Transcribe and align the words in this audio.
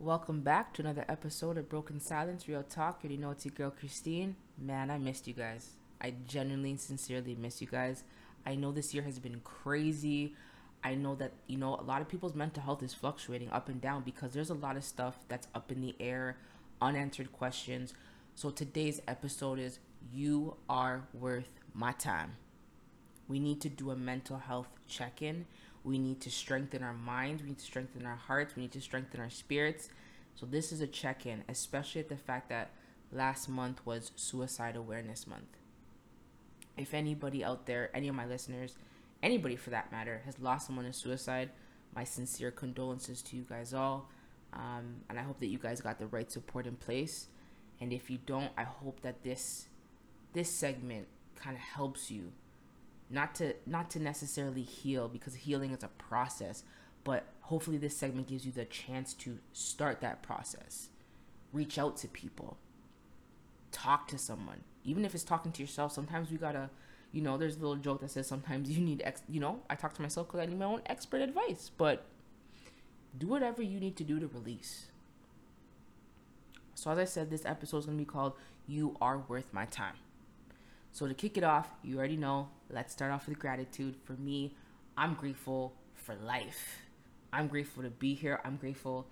Welcome 0.00 0.42
back 0.42 0.74
to 0.74 0.82
another 0.82 1.04
episode 1.08 1.58
of 1.58 1.68
Broken 1.68 1.98
Silence 1.98 2.46
Real 2.46 2.62
Talk. 2.62 3.00
You 3.02 3.18
know 3.18 3.32
it's 3.32 3.44
your 3.44 3.52
girl 3.52 3.72
Christine. 3.72 4.36
Man, 4.56 4.92
I 4.92 4.98
missed 4.98 5.26
you 5.26 5.34
guys. 5.34 5.70
I 6.00 6.14
genuinely, 6.24 6.70
and 6.70 6.80
sincerely 6.80 7.34
miss 7.34 7.60
you 7.60 7.66
guys. 7.66 8.04
I 8.46 8.54
know 8.54 8.70
this 8.70 8.94
year 8.94 9.02
has 9.02 9.18
been 9.18 9.40
crazy. 9.42 10.36
I 10.84 10.94
know 10.94 11.16
that, 11.16 11.32
you 11.48 11.58
know, 11.58 11.74
a 11.74 11.82
lot 11.82 12.00
of 12.00 12.08
people's 12.08 12.36
mental 12.36 12.62
health 12.62 12.80
is 12.84 12.94
fluctuating 12.94 13.50
up 13.50 13.68
and 13.68 13.80
down 13.80 14.02
because 14.04 14.32
there's 14.32 14.50
a 14.50 14.54
lot 14.54 14.76
of 14.76 14.84
stuff 14.84 15.16
that's 15.26 15.48
up 15.52 15.72
in 15.72 15.80
the 15.80 15.96
air, 15.98 16.36
unanswered 16.80 17.32
questions. 17.32 17.92
So 18.36 18.50
today's 18.50 19.02
episode 19.08 19.58
is 19.58 19.80
You 20.12 20.58
Are 20.70 21.08
Worth 21.12 21.58
My 21.74 21.90
Time. 21.90 22.36
We 23.26 23.40
need 23.40 23.60
to 23.62 23.68
do 23.68 23.90
a 23.90 23.96
mental 23.96 24.38
health 24.38 24.68
check 24.86 25.22
in. 25.22 25.46
We 25.84 25.98
need 25.98 26.20
to 26.22 26.30
strengthen 26.30 26.82
our 26.82 26.92
minds. 26.92 27.42
We 27.42 27.50
need 27.50 27.58
to 27.58 27.64
strengthen 27.64 28.06
our 28.06 28.16
hearts. 28.16 28.56
We 28.56 28.62
need 28.62 28.72
to 28.72 28.80
strengthen 28.80 29.20
our 29.20 29.30
spirits. 29.30 29.88
So, 30.34 30.46
this 30.46 30.72
is 30.72 30.80
a 30.80 30.86
check 30.86 31.26
in, 31.26 31.44
especially 31.48 32.00
at 32.00 32.08
the 32.08 32.16
fact 32.16 32.48
that 32.50 32.70
last 33.12 33.48
month 33.48 33.84
was 33.84 34.12
Suicide 34.16 34.76
Awareness 34.76 35.26
Month. 35.26 35.56
If 36.76 36.94
anybody 36.94 37.44
out 37.44 37.66
there, 37.66 37.90
any 37.94 38.08
of 38.08 38.14
my 38.14 38.26
listeners, 38.26 38.76
anybody 39.22 39.56
for 39.56 39.70
that 39.70 39.90
matter, 39.90 40.22
has 40.24 40.38
lost 40.38 40.66
someone 40.66 40.84
to 40.84 40.92
suicide, 40.92 41.50
my 41.94 42.04
sincere 42.04 42.50
condolences 42.50 43.22
to 43.22 43.36
you 43.36 43.44
guys 43.48 43.74
all. 43.74 44.08
Um, 44.52 45.02
and 45.08 45.18
I 45.18 45.22
hope 45.22 45.40
that 45.40 45.48
you 45.48 45.58
guys 45.58 45.80
got 45.80 45.98
the 45.98 46.06
right 46.06 46.30
support 46.30 46.66
in 46.66 46.76
place. 46.76 47.28
And 47.80 47.92
if 47.92 48.10
you 48.10 48.18
don't, 48.24 48.50
I 48.56 48.64
hope 48.64 49.00
that 49.02 49.22
this 49.22 49.66
this 50.32 50.50
segment 50.50 51.08
kind 51.36 51.56
of 51.56 51.62
helps 51.62 52.10
you 52.10 52.32
not 53.10 53.34
to 53.36 53.54
not 53.66 53.90
to 53.90 53.98
necessarily 53.98 54.62
heal 54.62 55.08
because 55.08 55.34
healing 55.34 55.72
is 55.72 55.82
a 55.82 55.88
process 55.88 56.62
but 57.04 57.24
hopefully 57.42 57.78
this 57.78 57.96
segment 57.96 58.26
gives 58.26 58.44
you 58.44 58.52
the 58.52 58.64
chance 58.66 59.14
to 59.14 59.38
start 59.52 60.00
that 60.02 60.22
process. 60.22 60.88
Reach 61.52 61.78
out 61.78 61.96
to 61.98 62.08
people. 62.08 62.58
Talk 63.72 64.08
to 64.08 64.18
someone. 64.18 64.62
Even 64.84 65.04
if 65.04 65.14
it's 65.14 65.24
talking 65.24 65.52
to 65.52 65.62
yourself 65.62 65.92
sometimes 65.92 66.30
we 66.30 66.36
gotta 66.36 66.70
you 67.12 67.22
know 67.22 67.38
there's 67.38 67.56
a 67.56 67.60
little 67.60 67.76
joke 67.76 68.00
that 68.00 68.10
says 68.10 68.26
sometimes 68.26 68.70
you 68.76 68.84
need 68.84 69.00
ex 69.04 69.22
you 69.28 69.40
know 69.40 69.60
i 69.70 69.74
talk 69.74 69.94
to 69.94 70.02
myself 70.02 70.26
because 70.26 70.40
i 70.40 70.46
need 70.46 70.58
my 70.58 70.66
own 70.66 70.82
expert 70.86 71.22
advice 71.22 71.70
but 71.78 72.04
do 73.16 73.26
whatever 73.26 73.62
you 73.62 73.80
need 73.80 73.96
to 73.96 74.04
do 74.04 74.20
to 74.20 74.26
release. 74.26 74.86
So 76.74 76.90
as 76.90 76.98
i 76.98 77.04
said 77.04 77.30
this 77.30 77.44
episode 77.44 77.78
is 77.78 77.86
going 77.86 77.98
to 77.98 78.04
be 78.04 78.10
called 78.10 78.34
you 78.66 78.96
are 79.00 79.18
worth 79.18 79.52
my 79.52 79.64
time 79.64 79.96
so 80.92 81.06
to 81.06 81.14
kick 81.14 81.36
it 81.36 81.44
off, 81.44 81.68
you 81.82 81.98
already 81.98 82.16
know, 82.16 82.48
let's 82.70 82.92
start 82.92 83.12
off 83.12 83.28
with 83.28 83.38
gratitude. 83.38 83.96
For 84.04 84.14
me, 84.14 84.54
I'm 84.96 85.14
grateful 85.14 85.74
for 85.94 86.14
life. 86.16 86.80
I'm 87.32 87.46
grateful 87.46 87.82
to 87.82 87.90
be 87.90 88.14
here. 88.14 88.40
I'm 88.44 88.56
grateful 88.56 89.06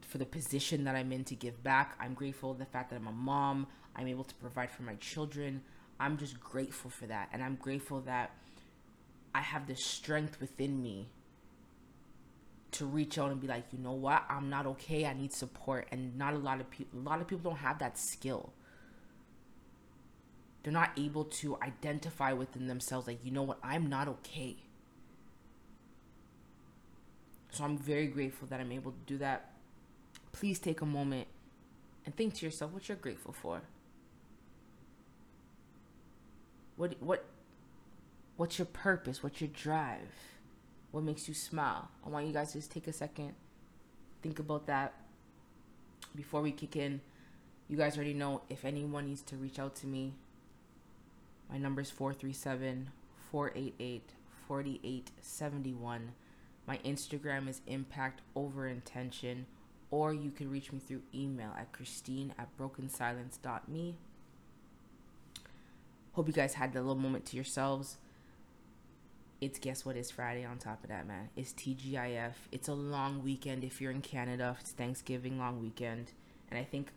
for 0.00 0.18
the 0.18 0.26
position 0.26 0.84
that 0.84 0.96
I'm 0.96 1.12
in 1.12 1.24
to 1.24 1.34
give 1.34 1.62
back. 1.62 1.96
I'm 2.00 2.14
grateful 2.14 2.54
the 2.54 2.64
fact 2.64 2.90
that 2.90 2.96
I'm 2.96 3.06
a 3.06 3.12
mom. 3.12 3.66
I'm 3.94 4.08
able 4.08 4.24
to 4.24 4.34
provide 4.36 4.70
for 4.70 4.82
my 4.82 4.94
children. 4.96 5.62
I'm 5.98 6.16
just 6.16 6.40
grateful 6.40 6.90
for 6.90 7.06
that. 7.06 7.28
And 7.32 7.42
I'm 7.42 7.56
grateful 7.56 8.00
that 8.02 8.30
I 9.34 9.40
have 9.40 9.66
the 9.66 9.76
strength 9.76 10.40
within 10.40 10.82
me 10.82 11.08
to 12.72 12.86
reach 12.86 13.18
out 13.18 13.30
and 13.30 13.40
be 13.40 13.46
like, 13.46 13.64
you 13.72 13.78
know 13.78 13.92
what? 13.92 14.24
I'm 14.28 14.48
not 14.48 14.66
okay. 14.66 15.04
I 15.04 15.12
need 15.12 15.32
support. 15.32 15.88
And 15.92 16.16
not 16.16 16.34
a 16.34 16.38
lot 16.38 16.60
of 16.60 16.70
people 16.70 16.98
a 16.98 17.02
lot 17.02 17.20
of 17.20 17.28
people 17.28 17.50
don't 17.50 17.58
have 17.58 17.78
that 17.80 17.98
skill 17.98 18.52
they're 20.62 20.72
not 20.72 20.90
able 20.96 21.24
to 21.24 21.56
identify 21.62 22.32
within 22.32 22.66
themselves 22.66 23.06
like 23.06 23.24
you 23.24 23.30
know 23.30 23.42
what 23.42 23.58
i'm 23.62 23.88
not 23.88 24.08
okay. 24.08 24.56
So 27.50 27.64
i'm 27.64 27.76
very 27.78 28.06
grateful 28.06 28.46
that 28.48 28.60
i'm 28.60 28.72
able 28.72 28.92
to 28.92 28.98
do 29.06 29.18
that. 29.18 29.52
Please 30.32 30.58
take 30.58 30.80
a 30.80 30.86
moment 30.86 31.26
and 32.06 32.14
think 32.14 32.34
to 32.34 32.46
yourself 32.46 32.72
what 32.72 32.88
you're 32.88 32.96
grateful 32.96 33.32
for. 33.32 33.62
What 36.76 36.94
what 37.00 37.24
what's 38.36 38.58
your 38.58 38.66
purpose? 38.66 39.22
What's 39.22 39.40
your 39.40 39.50
drive? 39.52 40.12
What 40.92 41.04
makes 41.04 41.28
you 41.28 41.34
smile? 41.34 41.88
I 42.04 42.08
want 42.08 42.26
you 42.26 42.32
guys 42.32 42.52
to 42.52 42.58
just 42.58 42.70
take 42.70 42.86
a 42.86 42.92
second 42.92 43.34
think 44.22 44.38
about 44.38 44.66
that. 44.66 44.92
Before 46.14 46.42
we 46.42 46.52
kick 46.52 46.76
in 46.76 47.00
you 47.70 47.76
guys 47.76 47.96
already 47.96 48.14
know 48.14 48.42
if 48.50 48.64
anyone 48.64 49.06
needs 49.06 49.22
to 49.22 49.36
reach 49.36 49.60
out 49.60 49.76
to 49.76 49.86
me 49.86 50.12
my 51.50 51.58
number 51.58 51.80
is 51.80 51.90
437 51.90 52.90
488 53.30 54.12
4871. 54.46 56.12
My 56.66 56.78
Instagram 56.78 57.48
is 57.48 57.60
impact 57.66 58.20
over 58.36 58.66
intention, 58.66 59.46
or 59.90 60.12
you 60.14 60.30
can 60.30 60.50
reach 60.50 60.72
me 60.72 60.78
through 60.78 61.02
email 61.14 61.52
at 61.58 61.72
christine 61.72 62.32
at 62.38 62.56
brokensilence.me. 62.56 63.96
Hope 66.12 66.26
you 66.26 66.32
guys 66.32 66.54
had 66.54 66.74
a 66.74 66.80
little 66.80 66.94
moment 66.96 67.26
to 67.26 67.36
yourselves. 67.36 67.96
It's 69.40 69.58
guess 69.58 69.84
what 69.84 69.96
is 69.96 70.10
Friday 70.10 70.44
on 70.44 70.58
top 70.58 70.82
of 70.82 70.90
that, 70.90 71.06
man. 71.06 71.30
It's 71.34 71.52
TGIF. 71.52 72.34
It's 72.52 72.68
a 72.68 72.74
long 72.74 73.22
weekend 73.22 73.64
if 73.64 73.80
you're 73.80 73.90
in 73.90 74.02
Canada. 74.02 74.56
It's 74.60 74.72
Thanksgiving 74.72 75.38
long 75.38 75.62
weekend. 75.62 76.12
And 76.50 76.58
I 76.58 76.64
think, 76.64 76.92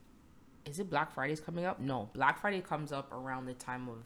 is 0.65 0.79
it 0.79 0.89
Black 0.89 1.13
Friday's 1.13 1.39
coming 1.39 1.65
up? 1.65 1.79
No, 1.79 2.09
Black 2.13 2.41
Friday 2.41 2.61
comes 2.61 2.91
up 2.91 3.13
around 3.13 3.45
the 3.45 3.53
time 3.53 3.87
of 3.87 3.97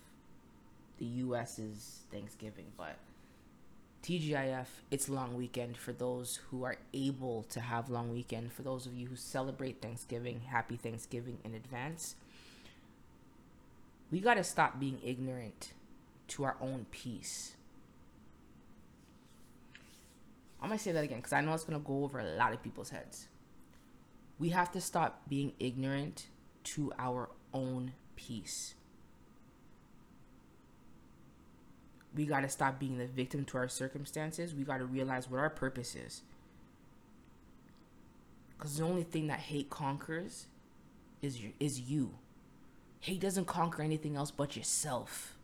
the 0.97 1.05
U.S. 1.05 1.59
is 1.59 2.01
Thanksgiving, 2.11 2.65
but 2.77 2.97
TGIF, 4.03 4.67
it's 4.89 5.09
long 5.09 5.35
weekend 5.35 5.77
for 5.77 5.91
those 5.91 6.39
who 6.49 6.63
are 6.63 6.77
able 6.93 7.43
to 7.49 7.59
have 7.59 7.89
long 7.89 8.13
weekend. 8.13 8.53
For 8.53 8.61
those 8.61 8.85
of 8.85 8.93
you 8.93 9.07
who 9.07 9.15
celebrate 9.15 9.81
Thanksgiving, 9.81 10.41
happy 10.47 10.77
Thanksgiving 10.77 11.39
in 11.43 11.53
advance. 11.53 12.15
We 14.11 14.21
got 14.21 14.35
to 14.35 14.43
stop 14.43 14.79
being 14.79 14.99
ignorant 15.03 15.73
to 16.29 16.45
our 16.45 16.55
own 16.61 16.85
peace. 16.91 17.55
I'm 20.61 20.69
going 20.69 20.77
to 20.77 20.83
say 20.83 20.91
that 20.93 21.03
again 21.03 21.17
because 21.17 21.33
I 21.33 21.41
know 21.41 21.53
it's 21.53 21.65
going 21.65 21.79
to 21.79 21.85
go 21.85 22.03
over 22.03 22.19
a 22.19 22.35
lot 22.35 22.53
of 22.53 22.63
people's 22.63 22.89
heads. 22.89 23.27
We 24.39 24.49
have 24.49 24.71
to 24.71 24.81
stop 24.81 25.27
being 25.27 25.53
ignorant 25.59 26.27
to 26.63 26.93
our 26.97 27.29
own 27.53 27.93
peace. 28.15 28.75
We 32.17 32.25
got 32.25 32.41
to 32.41 32.49
stop 32.49 32.79
being 32.79 32.97
the 32.97 33.05
victim 33.05 33.45
to 33.45 33.57
our 33.57 33.67
circumstances. 33.67 34.55
We 34.55 34.63
got 34.63 34.79
to 34.79 34.85
realize 34.85 35.29
what 35.29 35.39
our 35.39 35.51
purpose 35.51 35.95
is. 35.95 36.23
Because 38.57 38.77
the 38.77 38.83
only 38.83 39.03
thing 39.03 39.27
that 39.27 39.39
hate 39.39 39.69
conquers 39.69 40.47
is 41.21 41.39
your, 41.39 41.51
is 41.59 41.79
you. 41.79 42.15
Hate 43.01 43.19
doesn't 43.19 43.45
conquer 43.45 43.83
anything 43.83 44.15
else 44.15 44.31
but 44.31 44.57
yourself. 44.57 45.37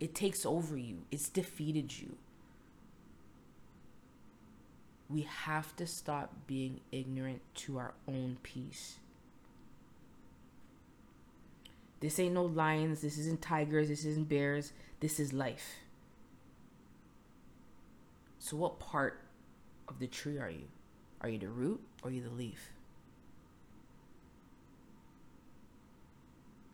It 0.00 0.14
takes 0.14 0.44
over 0.44 0.76
you. 0.76 1.02
It's 1.12 1.28
defeated 1.28 1.96
you. 1.96 2.16
We 5.08 5.22
have 5.22 5.76
to 5.76 5.86
stop 5.86 6.34
being 6.48 6.80
ignorant 6.90 7.42
to 7.56 7.78
our 7.78 7.94
own 8.08 8.38
peace. 8.42 8.96
This 12.00 12.18
ain't 12.18 12.34
no 12.34 12.44
lions. 12.44 13.02
This 13.02 13.18
isn't 13.18 13.40
tigers. 13.40 13.88
This 13.88 14.04
isn't 14.04 14.28
bears. 14.28 14.72
This 14.98 15.20
is 15.20 15.32
life. 15.32 15.76
So, 18.42 18.56
what 18.56 18.80
part 18.80 19.20
of 19.86 20.00
the 20.00 20.08
tree 20.08 20.36
are 20.36 20.50
you? 20.50 20.66
Are 21.20 21.28
you 21.28 21.38
the 21.38 21.48
root 21.48 21.80
or 22.02 22.10
are 22.10 22.12
you 22.12 22.24
the 22.24 22.28
leaf? 22.28 22.70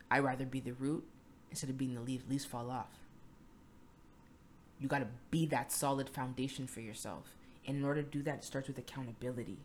I'd 0.09 0.23
rather 0.23 0.47
be 0.47 0.61
the 0.61 0.71
root 0.71 1.05
instead 1.51 1.69
of 1.69 1.77
being 1.77 1.93
the 1.93 2.01
leaf. 2.01 2.23
Leaves 2.27 2.43
fall 2.43 2.71
off. 2.71 2.89
You 4.79 4.87
got 4.87 4.99
to 5.01 5.07
be 5.29 5.45
that 5.45 5.71
solid 5.71 6.09
foundation 6.09 6.65
for 6.65 6.79
yourself. 6.79 7.35
And 7.67 7.77
in 7.77 7.85
order 7.85 8.01
to 8.01 8.09
do 8.09 8.23
that, 8.23 8.39
it 8.39 8.43
starts 8.43 8.67
with 8.67 8.79
accountability. 8.79 9.59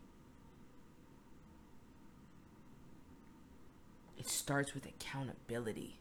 It 4.19 4.29
starts 4.29 4.75
with 4.75 4.85
accountability. 4.85 5.97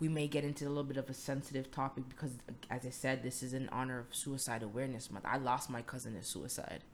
We 0.00 0.08
may 0.08 0.28
get 0.28 0.44
into 0.44 0.66
a 0.66 0.68
little 0.68 0.84
bit 0.84 0.96
of 0.96 1.10
a 1.10 1.14
sensitive 1.14 1.70
topic 1.70 2.08
because, 2.08 2.32
as 2.70 2.86
I 2.86 2.90
said, 2.90 3.22
this 3.22 3.42
is 3.42 3.52
in 3.52 3.68
honor 3.70 3.98
of 3.98 4.14
Suicide 4.14 4.62
Awareness 4.62 5.10
Month. 5.10 5.26
I 5.26 5.38
lost 5.38 5.70
my 5.70 5.82
cousin 5.82 6.14
to 6.14 6.22
suicide 6.22 6.84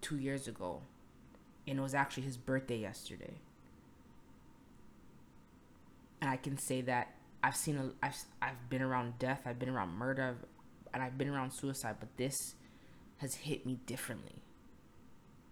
two 0.00 0.16
years 0.16 0.48
ago, 0.48 0.82
and 1.66 1.78
it 1.78 1.82
was 1.82 1.94
actually 1.94 2.22
his 2.22 2.38
birthday 2.38 2.78
yesterday. 2.78 3.34
And 6.20 6.30
I 6.30 6.36
can 6.36 6.56
say 6.58 6.80
that 6.82 7.14
I've 7.42 7.56
seen 7.56 7.76
a, 7.76 7.90
I've 8.06 8.16
I've 8.40 8.70
been 8.70 8.82
around 8.82 9.18
death, 9.18 9.42
I've 9.44 9.58
been 9.58 9.68
around 9.68 9.90
murder, 9.90 10.36
and 10.94 11.02
I've 11.02 11.18
been 11.18 11.28
around 11.28 11.52
suicide, 11.52 11.96
but 12.00 12.16
this 12.16 12.54
has 13.18 13.34
hit 13.34 13.66
me 13.66 13.78
differently. 13.86 14.42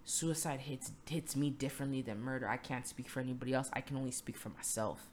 Suicide 0.04 0.60
hits 0.60 0.92
hits 1.06 1.36
me 1.36 1.50
differently 1.50 2.00
than 2.00 2.20
murder. 2.20 2.48
I 2.48 2.56
can't 2.56 2.86
speak 2.86 3.10
for 3.10 3.20
anybody 3.20 3.52
else. 3.52 3.68
I 3.74 3.82
can 3.82 3.98
only 3.98 4.10
speak 4.10 4.38
for 4.38 4.48
myself. 4.48 5.10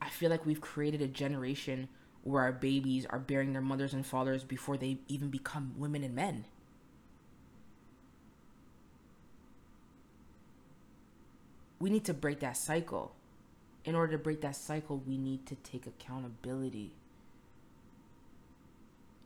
I 0.00 0.05
feel 0.16 0.30
like 0.30 0.46
we've 0.46 0.60
created 0.60 1.02
a 1.02 1.06
generation 1.06 1.88
where 2.22 2.42
our 2.42 2.52
babies 2.52 3.06
are 3.06 3.18
bearing 3.18 3.52
their 3.52 3.62
mothers 3.62 3.94
and 3.94 4.04
fathers 4.04 4.42
before 4.42 4.76
they 4.76 4.98
even 5.06 5.28
become 5.28 5.74
women 5.76 6.02
and 6.02 6.14
men. 6.14 6.44
We 11.78 11.90
need 11.90 12.04
to 12.06 12.14
break 12.14 12.40
that 12.40 12.56
cycle. 12.56 13.14
In 13.84 13.94
order 13.94 14.12
to 14.12 14.18
break 14.18 14.40
that 14.40 14.56
cycle, 14.56 15.00
we 15.06 15.16
need 15.16 15.46
to 15.46 15.54
take 15.56 15.86
accountability 15.86 16.92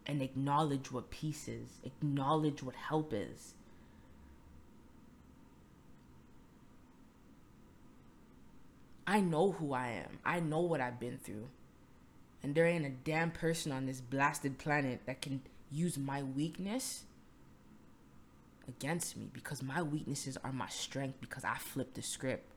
and 0.06 0.20
acknowledge 0.20 0.90
what 0.90 1.10
peace 1.10 1.48
is, 1.48 1.78
acknowledge 1.84 2.62
what 2.62 2.74
help 2.74 3.14
is. 3.14 3.54
I 9.10 9.18
know 9.18 9.50
who 9.50 9.72
I 9.72 9.88
am. 9.88 10.20
I 10.24 10.38
know 10.38 10.60
what 10.60 10.80
I've 10.80 11.00
been 11.00 11.18
through. 11.18 11.48
And 12.44 12.54
there 12.54 12.64
ain't 12.64 12.86
a 12.86 12.90
damn 12.90 13.32
person 13.32 13.72
on 13.72 13.86
this 13.86 14.00
blasted 14.00 14.56
planet 14.56 15.00
that 15.06 15.20
can 15.20 15.42
use 15.68 15.98
my 15.98 16.22
weakness 16.22 17.02
against 18.68 19.16
me 19.16 19.28
because 19.32 19.64
my 19.64 19.82
weaknesses 19.82 20.38
are 20.44 20.52
my 20.52 20.68
strength 20.68 21.20
because 21.20 21.42
I 21.42 21.56
flipped 21.56 21.96
the 21.96 22.02
script. 22.02 22.48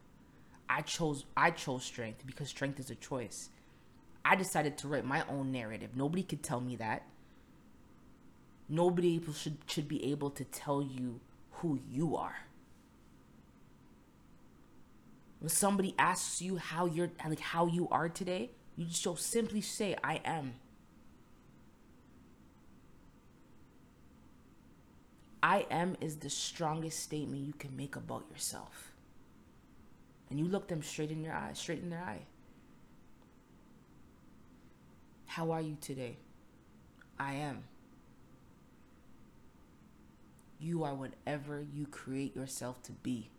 I 0.69 0.81
chose 0.81 1.25
I 1.35 1.49
chose 1.49 1.85
strength 1.85 2.23
because 2.23 2.49
strength 2.49 2.79
is 2.79 2.91
a 2.91 2.95
choice. 2.95 3.49
I 4.23 4.35
decided 4.35 4.77
to 4.77 4.87
write 4.87 5.05
my 5.05 5.23
own 5.27 5.51
narrative. 5.51 5.95
Nobody 5.95 6.21
could 6.21 6.43
tell 6.43 6.61
me 6.61 6.75
that. 6.75 7.01
Nobody 8.69 9.19
should 9.33 9.57
should 9.65 9.87
be 9.87 10.11
able 10.11 10.29
to 10.29 10.43
tell 10.43 10.83
you 10.83 11.19
who 11.53 11.79
you 11.89 12.15
are. 12.15 12.45
When 15.43 15.49
somebody 15.49 15.93
asks 15.99 16.41
you 16.41 16.55
how 16.55 16.85
you're 16.85 17.09
like 17.27 17.41
how 17.41 17.67
you 17.67 17.89
are 17.91 18.07
today, 18.07 18.51
you 18.77 18.85
just 18.85 19.01
so 19.03 19.15
simply 19.15 19.59
say 19.59 19.93
I 20.01 20.21
am. 20.23 20.53
I 25.43 25.65
am 25.69 25.97
is 25.99 26.15
the 26.15 26.29
strongest 26.29 26.99
statement 26.99 27.45
you 27.45 27.51
can 27.51 27.75
make 27.75 27.97
about 27.97 28.23
yourself. 28.31 28.93
And 30.29 30.39
you 30.39 30.45
look 30.45 30.69
them 30.69 30.81
straight 30.81 31.11
in 31.11 31.21
your 31.21 31.33
eye, 31.33 31.51
straight 31.51 31.79
in 31.79 31.89
their 31.89 31.99
eye. 31.99 32.21
How 35.25 35.51
are 35.51 35.61
you 35.61 35.75
today? 35.81 36.15
I 37.19 37.33
am. 37.33 37.65
You 40.57 40.85
are 40.85 40.95
whatever 40.95 41.65
you 41.75 41.85
create 41.85 42.33
yourself 42.33 42.81
to 42.83 42.93
be. 42.93 43.29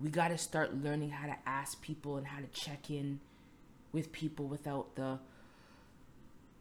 We 0.00 0.10
got 0.10 0.28
to 0.28 0.38
start 0.38 0.82
learning 0.82 1.10
how 1.10 1.26
to 1.26 1.36
ask 1.46 1.80
people 1.82 2.16
and 2.16 2.26
how 2.26 2.40
to 2.40 2.46
check 2.46 2.90
in 2.90 3.20
with 3.92 4.12
people 4.12 4.46
without 4.46 4.94
the 4.94 5.18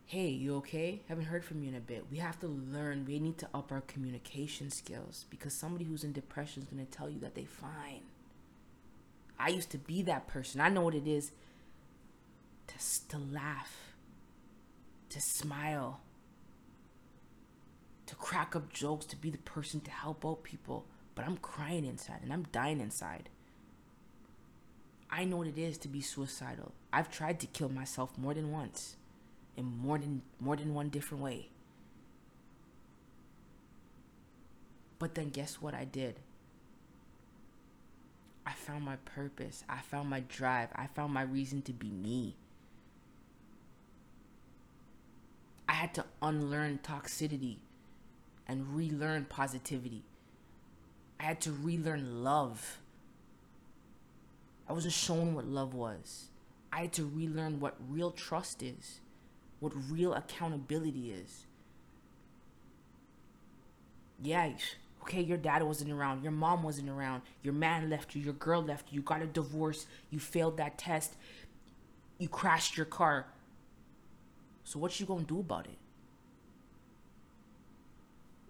hey, 0.07 0.29
you 0.29 0.55
okay? 0.55 1.01
Haven't 1.09 1.25
heard 1.25 1.43
from 1.43 1.61
you 1.61 1.67
in 1.67 1.75
a 1.75 1.81
bit. 1.81 2.05
We 2.09 2.17
have 2.19 2.39
to 2.39 2.47
learn. 2.47 3.05
We 3.05 3.19
need 3.19 3.37
to 3.39 3.49
up 3.53 3.73
our 3.73 3.81
communication 3.81 4.71
skills 4.71 5.25
because 5.29 5.53
somebody 5.53 5.83
who's 5.83 6.05
in 6.05 6.13
depression 6.13 6.63
is 6.63 6.69
going 6.69 6.85
to 6.85 6.89
tell 6.89 7.09
you 7.09 7.19
that 7.19 7.35
they're 7.35 7.43
fine. 7.45 8.03
I 9.37 9.49
used 9.49 9.69
to 9.71 9.77
be 9.77 10.01
that 10.03 10.27
person. 10.27 10.61
I 10.61 10.69
know 10.69 10.81
what 10.81 10.95
it 10.95 11.07
is 11.07 11.31
to, 12.67 12.75
to 13.09 13.17
laugh, 13.17 13.93
to 15.09 15.19
smile, 15.19 15.99
to 18.05 18.15
crack 18.15 18.55
up 18.55 18.71
jokes, 18.71 19.05
to 19.07 19.17
be 19.17 19.29
the 19.29 19.37
person 19.39 19.81
to 19.81 19.91
help 19.91 20.25
out 20.25 20.41
people. 20.43 20.85
But 21.17 21.25
I'm 21.25 21.37
crying 21.37 21.83
inside 21.83 22.19
and 22.21 22.31
I'm 22.31 22.45
dying 22.51 22.79
inside. 22.79 23.29
I 25.09 25.23
know 25.25 25.37
what 25.37 25.47
it 25.47 25.57
is 25.57 25.79
to 25.79 25.87
be 25.87 25.99
suicidal. 25.99 26.73
I've 26.93 27.09
tried 27.09 27.39
to 27.39 27.47
kill 27.47 27.69
myself 27.69 28.15
more 28.19 28.35
than 28.35 28.51
once 28.51 28.97
in 29.57 29.65
more 29.65 29.97
than 29.97 30.21
more 30.39 30.55
than 30.55 30.75
one 30.75 30.89
different 30.89 31.23
way. 31.23 31.49
But 34.99 35.15
then 35.15 35.29
guess 35.29 35.55
what 35.59 35.73
I 35.73 35.85
did? 35.85 36.19
I 38.45 38.53
found 38.53 38.85
my 38.85 38.97
purpose. 38.97 39.63
I 39.67 39.79
found 39.79 40.11
my 40.11 40.19
drive. 40.19 40.69
I 40.75 40.85
found 40.85 41.13
my 41.13 41.23
reason 41.23 41.63
to 41.63 41.73
be 41.73 41.89
me. 41.89 42.35
I 45.67 45.73
had 45.73 45.95
to 45.95 46.05
unlearn 46.21 46.79
toxicity 46.83 47.57
and 48.47 48.75
relearn 48.75 49.25
positivity. 49.25 50.03
I 51.19 51.23
had 51.23 51.41
to 51.41 51.51
relearn 51.51 52.23
love. 52.23 52.79
I 54.69 54.73
wasn't 54.73 54.93
shown 54.93 55.33
what 55.33 55.45
love 55.45 55.73
was. 55.73 56.27
I 56.71 56.81
had 56.81 56.93
to 56.93 57.05
relearn 57.05 57.59
what 57.59 57.75
real 57.89 58.11
trust 58.11 58.61
is 58.61 58.99
what 59.59 59.73
real 59.89 60.13
accountability 60.13 61.11
is. 61.11 61.45
Yeah, 64.21 64.51
okay, 65.03 65.21
your 65.21 65.37
dad 65.37 65.63
wasn't 65.63 65.91
around, 65.91 66.23
your 66.23 66.31
mom 66.31 66.63
wasn't 66.63 66.89
around, 66.89 67.21
your 67.43 67.53
man 67.53 67.89
left 67.89 68.15
you, 68.15 68.21
your 68.21 68.33
girl 68.33 68.63
left 68.63 68.91
you, 68.91 68.97
you 68.97 69.01
got 69.01 69.21
a 69.21 69.27
divorce, 69.27 69.85
you 70.09 70.19
failed 70.19 70.57
that 70.57 70.77
test, 70.77 71.15
you 72.17 72.27
crashed 72.27 72.77
your 72.77 72.85
car. 72.85 73.27
So 74.63 74.79
what 74.79 74.99
you 74.99 75.05
gonna 75.05 75.23
do 75.23 75.39
about 75.39 75.65
it? 75.65 75.77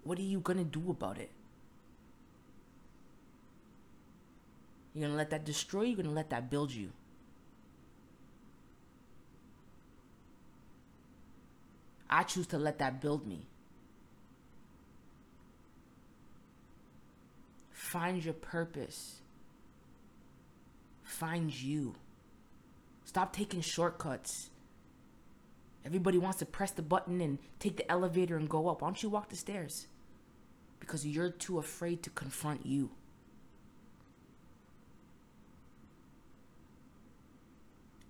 What 0.04 0.18
are 0.20 0.24
you 0.24 0.40
gonna 0.40 0.64
do 0.64 0.90
about 0.90 1.18
it? 1.18 1.30
You 4.98 5.04
gonna 5.04 5.16
let 5.16 5.30
that 5.30 5.46
destroy 5.46 5.84
you? 5.84 5.90
You're 5.90 5.98
gonna 5.98 6.16
let 6.16 6.32
that 6.32 6.50
build 6.50 6.72
you? 6.72 6.90
I 12.10 12.24
choose 12.24 12.48
to 12.48 12.58
let 12.58 12.80
that 12.80 13.00
build 13.00 13.28
me. 13.28 13.46
Find 17.70 18.26
your 18.26 18.34
purpose. 18.34 19.22
Find 21.04 21.54
you. 21.54 21.94
Stop 23.06 23.34
taking 23.34 23.62
shortcuts. 23.62 24.50
Everybody 25.86 26.18
wants 26.18 26.40
to 26.40 26.48
press 26.48 26.72
the 26.72 26.82
button 26.82 27.22
and 27.22 27.38
take 27.60 27.78
the 27.78 27.92
elevator 27.92 28.36
and 28.36 28.50
go 28.50 28.68
up. 28.68 28.82
Why 28.82 28.88
don't 28.88 29.04
you 29.04 29.10
walk 29.10 29.30
the 29.30 29.36
stairs? 29.36 29.86
Because 30.80 31.06
you're 31.06 31.30
too 31.30 31.60
afraid 31.60 32.02
to 32.02 32.10
confront 32.10 32.66
you. 32.66 32.90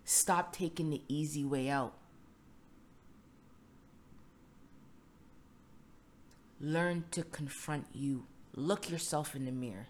Stop 0.09 0.53
taking 0.53 0.89
the 0.89 1.01
easy 1.09 1.43
way 1.43 1.67
out. 1.67 1.93
Learn 6.61 7.03
to 7.11 7.23
confront 7.23 7.87
you. 7.93 8.25
Look 8.55 8.89
yourself 8.89 9.35
in 9.35 9.43
the 9.43 9.51
mirror 9.51 9.87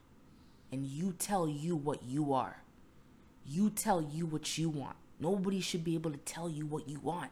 and 0.72 0.84
you 0.84 1.14
tell 1.20 1.48
you 1.48 1.76
what 1.76 2.02
you 2.04 2.34
are. 2.34 2.64
You 3.46 3.70
tell 3.70 4.02
you 4.02 4.26
what 4.26 4.58
you 4.58 4.70
want. 4.70 4.96
Nobody 5.20 5.62
should 5.62 5.84
be 5.84 5.94
able 5.94 6.10
to 6.10 6.18
tell 6.18 6.50
you 6.50 6.66
what 6.66 6.90
you 6.90 7.00
want. 7.00 7.30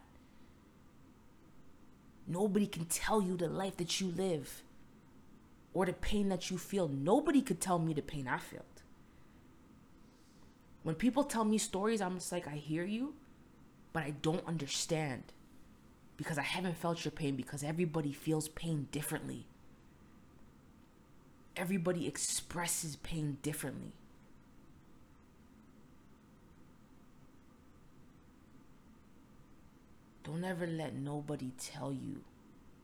Nobody 2.27 2.68
can 2.68 2.86
tell 2.86 3.20
you 3.20 3.36
the 3.36 3.48
life 3.48 3.77
that 3.77 4.00
you 4.00 4.13
live 4.15 4.62
or 5.74 5.88
the 5.88 5.94
pain 5.94 6.30
that 6.30 6.51
you 6.51 6.60
feel. 6.60 6.88
Nobody 6.88 7.42
could 7.42 7.60
tell 7.60 7.80
me 7.80 7.96
the 7.96 8.04
pain 8.04 8.27
I 8.27 8.38
felt. 8.38 8.75
When 10.86 10.94
people 10.94 11.24
tell 11.24 11.46
me 11.46 11.58
stories, 11.58 12.00
I'm 12.00 12.13
just 12.20 12.32
like, 12.32 12.48
I 12.48 12.58
hear 12.58 12.86
you, 12.86 13.15
but 13.92 14.04
I 14.04 14.12
don't 14.12 14.48
understand 14.48 15.24
because 16.15 16.38
I 16.38 16.44
haven't 16.44 16.77
felt 16.77 17.04
your 17.04 17.12
pain 17.12 17.36
because 17.36 17.63
everybody 17.63 18.13
feels 18.13 18.50
pain 18.50 18.88
differently. 18.92 19.48
Everybody 21.58 22.06
expresses 22.06 22.98
pain 22.98 23.39
differently. 23.42 23.94
Don't 30.24 30.44
ever 30.44 30.68
let 30.68 30.94
nobody 30.94 31.51
tell 31.58 31.92
you 31.92 32.22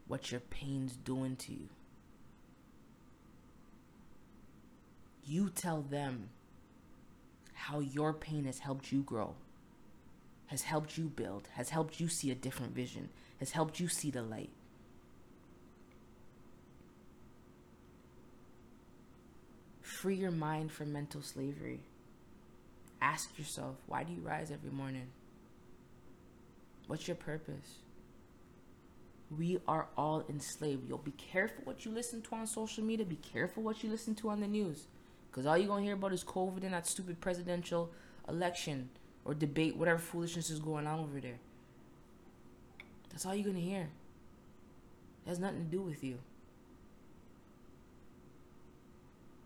what 0.08 0.32
your 0.32 0.42
pain's 0.42 0.96
doing 0.96 1.36
to 1.36 1.52
you. 1.52 1.70
You 5.24 5.52
tell 5.52 5.84
them 5.84 6.30
how 7.68 7.80
your 7.80 8.14
pain 8.14 8.46
has 8.46 8.60
helped 8.60 8.92
you 8.92 9.02
grow 9.02 9.36
has 10.52 10.64
helped 10.64 10.98
you 10.98 11.06
build, 11.06 11.48
has 11.54 11.70
helped 11.70 12.02
you 12.02 12.10
see 12.10 12.30
a 12.30 12.36
different 12.36 12.76
vision, 12.76 13.08
has 13.40 13.52
helped 13.52 13.80
you 13.80 13.88
see 13.88 14.12
the 14.12 14.22
light. 14.22 14.50
Free 19.82 20.16
your 20.16 20.32
mind 20.32 20.74
from 20.74 20.92
mental 20.92 21.22
slavery. 21.22 21.80
Ask 23.02 23.40
yourself, 23.40 23.78
why 23.88 24.04
do 24.04 24.12
you 24.12 24.20
rise 24.20 24.52
every 24.52 24.72
morning? 24.72 25.08
What's 26.88 27.08
your 27.08 27.16
purpose? 27.16 27.78
We 29.38 29.60
are 29.70 29.88
all 29.98 30.26
enslaved. 30.28 30.90
You'll 30.90 30.98
be 30.98 31.12
careful 31.12 31.64
what 31.64 31.86
you 31.86 31.92
listen 31.92 32.22
to 32.24 32.36
on 32.36 32.46
social 32.46 32.84
media. 32.84 33.06
Be 33.06 33.16
careful 33.16 33.64
what 33.64 33.86
you 33.86 33.90
listen 33.90 34.16
to 34.16 34.30
on 34.32 34.42
the 34.42 34.48
news. 34.48 34.88
Because 35.32 35.46
all 35.46 35.58
you're 35.58 35.68
going 35.68 35.84
to 35.84 35.86
hear 35.86 35.96
about 35.96 36.12
is 36.12 36.26
COVID 36.26 36.64
and 36.64 36.74
that 36.74 36.86
stupid 36.86 37.22
presidential 37.22 37.90
election 38.28 38.90
or 39.24 39.34
debate, 39.34 39.78
whatever 39.78 40.00
foolishness 40.00 40.50
is 40.50 40.60
going 40.60 40.86
on 40.88 41.00
over 41.00 41.22
there. 41.22 41.40
That's 43.10 43.26
all 43.26 43.34
you're 43.34 43.46
going 43.46 43.56
to 43.56 43.62
hear. 43.62 43.90
It 45.26 45.30
has 45.30 45.40
nothing 45.40 45.64
to 45.66 45.72
do 45.72 45.82
with 45.82 46.04
you. 46.04 46.18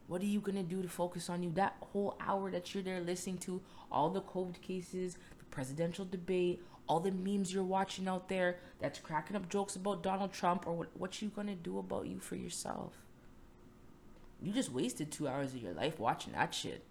What 0.08 0.22
are 0.22 0.26
you 0.26 0.40
going 0.40 0.58
to 0.58 0.64
do 0.64 0.82
to 0.82 0.90
focus 0.90 1.30
on 1.30 1.44
you? 1.44 1.52
That 1.52 1.76
whole 1.92 2.18
hour 2.20 2.50
that 2.52 2.74
you're 2.74 2.84
there 2.84 3.02
listening 3.02 3.40
to 3.40 3.62
all 3.92 4.10
the 4.10 4.22
COVID 4.22 4.62
cases, 4.62 5.18
the 5.38 5.46
presidential 5.46 6.06
debate, 6.06 6.64
all 6.88 7.00
the 7.00 7.12
memes 7.12 7.54
you're 7.54 7.64
watching 7.64 8.08
out 8.08 8.30
there 8.30 8.58
that's 8.80 9.00
cracking 9.00 9.36
up 9.36 9.50
jokes 9.50 9.76
about 9.76 10.04
Donald 10.04 10.32
Trump 10.32 10.68
or 10.68 10.74
what, 10.74 10.90
what 10.98 11.22
you 11.22 11.30
going 11.30 11.48
to 11.48 11.56
do 11.56 11.80
about 11.80 12.06
you 12.06 12.20
for 12.20 12.36
yourself? 12.36 13.05
You 14.42 14.52
just 14.52 14.72
wasted 14.72 15.12
two 15.12 15.28
hours 15.28 15.54
of 15.54 15.62
your 15.62 15.74
life 15.74 16.00
watching 16.00 16.34
that 16.34 16.54
shit. 16.54 16.84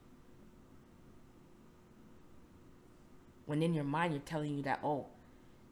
When 3.46 3.62
in 3.62 3.74
your 3.74 3.84
mind 3.84 4.12
you're 4.12 4.22
telling 4.22 4.56
you 4.56 4.62
that, 4.62 4.80
oh, 4.82 5.06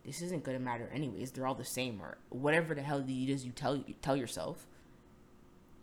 this 0.04 0.20
isn't 0.20 0.44
gonna 0.44 0.58
matter 0.58 0.90
anyways. 0.92 1.30
They're 1.30 1.46
all 1.46 1.54
the 1.54 1.64
same, 1.64 2.00
or 2.00 2.18
whatever 2.28 2.74
the 2.74 2.82
hell 2.82 2.98
it 2.98 3.10
is 3.10 3.44
you 3.44 3.52
tell 3.52 3.76
you 3.76 3.94
tell 4.02 4.16
yourself. 4.16 4.66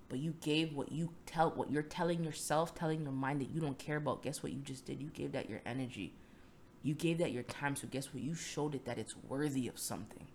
But 0.09 0.19
you 0.19 0.33
gave 0.41 0.73
what 0.73 0.91
you 0.91 1.11
tell 1.25 1.51
what 1.51 1.71
you're 1.71 1.83
telling 1.83 2.23
yourself, 2.23 2.75
telling 2.75 3.03
your 3.03 3.11
mind 3.11 3.41
that 3.41 3.51
you 3.51 3.61
don't 3.61 3.77
care 3.77 3.97
about. 3.97 4.23
Guess 4.23 4.43
what 4.43 4.51
you 4.51 4.59
just 4.59 4.85
did? 4.85 5.01
You 5.01 5.09
gave 5.09 5.31
that 5.31 5.49
your 5.49 5.61
energy. 5.65 6.13
You 6.83 6.93
gave 6.93 7.17
that 7.19 7.31
your 7.31 7.43
time. 7.43 7.75
So 7.75 7.87
guess 7.87 8.13
what? 8.13 8.23
You 8.23 8.35
showed 8.35 8.75
it 8.75 8.85
that 8.85 8.97
it's 8.97 9.15
worthy 9.27 9.67
of 9.67 9.77
something. 9.77 10.27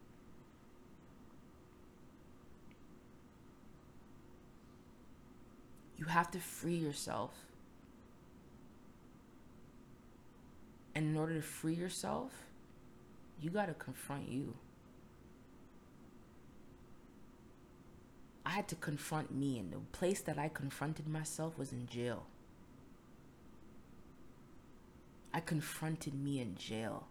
You 5.96 6.06
have 6.06 6.30
to 6.32 6.38
free 6.40 6.74
yourself. 6.74 7.32
And 10.94 11.06
in 11.06 11.16
order 11.16 11.34
to 11.34 11.42
free 11.42 11.74
yourself, 11.74 12.32
you 13.40 13.50
got 13.50 13.66
to 13.66 13.74
confront 13.74 14.28
you. 14.28 14.54
I 18.46 18.50
had 18.50 18.68
to 18.68 18.74
confront 18.74 19.34
me, 19.34 19.58
and 19.58 19.72
the 19.72 19.78
place 19.92 20.20
that 20.20 20.38
I 20.38 20.48
confronted 20.48 21.08
myself 21.08 21.58
was 21.58 21.72
in 21.72 21.86
jail. 21.86 22.26
I 25.32 25.40
confronted 25.40 26.14
me 26.14 26.40
in 26.40 26.54
jail. 26.54 27.08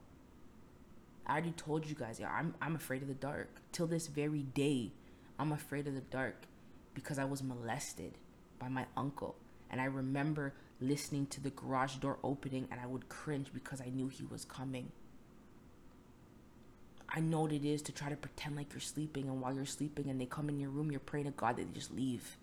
I 1.26 1.34
already 1.34 1.52
told 1.52 1.86
you 1.86 1.96
guys, 1.96 2.20
yeah, 2.20 2.32
I'm 2.32 2.54
I'm 2.62 2.76
afraid 2.76 3.02
of 3.02 3.08
the 3.08 3.14
dark. 3.14 3.62
Till 3.72 3.88
this 3.88 4.08
very 4.08 4.44
day, 4.44 4.92
I'm 5.40 5.52
afraid 5.52 5.88
of 5.88 5.96
the 5.96 6.02
dark 6.02 6.46
because 6.94 7.18
I 7.18 7.26
was 7.26 7.42
molested 7.42 8.18
by 8.64 8.70
my 8.70 8.86
uncle. 8.96 9.36
And 9.70 9.82
I 9.82 9.86
remember 9.86 10.54
listening 10.80 11.26
to 11.28 11.42
the 11.42 11.50
garage 11.50 11.96
door 11.96 12.18
opening 12.24 12.68
and 12.72 12.80
I 12.80 12.86
would 12.86 13.10
cringe 13.10 13.48
because 13.54 13.82
I 13.82 13.90
knew 13.90 14.08
he 14.08 14.24
was 14.24 14.46
coming. 14.46 14.92
I 17.10 17.20
know 17.20 17.42
what 17.42 17.52
it 17.52 17.66
is 17.66 17.82
to 17.84 17.92
try 17.92 18.10
to 18.10 18.16
pretend 18.16 18.56
like 18.56 18.74
you're 18.74 18.80
sleeping, 18.80 19.28
and 19.28 19.40
while 19.40 19.54
you're 19.54 19.68
sleeping 19.68 20.10
and 20.10 20.20
they 20.20 20.26
come 20.26 20.50
in 20.50 20.60
your 20.60 20.72
room, 20.72 20.90
you're 20.90 21.00
praying 21.00 21.26
to 21.26 21.32
God 21.32 21.58
that 21.58 21.68
they 21.68 21.80
just 21.80 21.94
leave. 21.94 22.38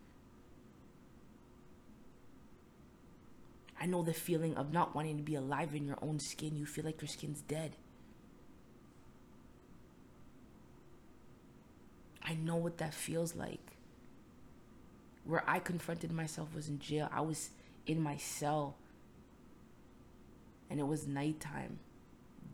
I 3.81 3.87
know 3.87 4.03
the 4.03 4.13
feeling 4.13 4.55
of 4.57 4.73
not 4.73 4.95
wanting 4.95 5.17
to 5.17 5.25
be 5.25 5.35
alive 5.35 5.75
in 5.75 5.87
your 5.87 5.99
own 6.03 6.21
skin. 6.21 6.55
You 6.55 6.67
feel 6.67 6.85
like 6.85 7.01
your 7.01 7.09
skin's 7.09 7.41
dead. 7.41 7.73
I 12.23 12.35
know 12.35 12.57
what 12.57 12.79
that 12.79 12.95
feels 12.95 13.35
like. 13.35 13.80
Where 15.25 15.45
I 15.47 15.59
confronted 15.59 16.13
myself 16.13 16.55
was 16.55 16.69
in 16.69 16.79
jail. 16.79 17.09
I 17.13 17.21
was 17.21 17.51
in 17.87 18.01
my 18.03 18.17
cell. 18.17 18.77
And 20.69 20.79
it 20.79 20.87
was 20.87 21.07
nighttime 21.07 21.79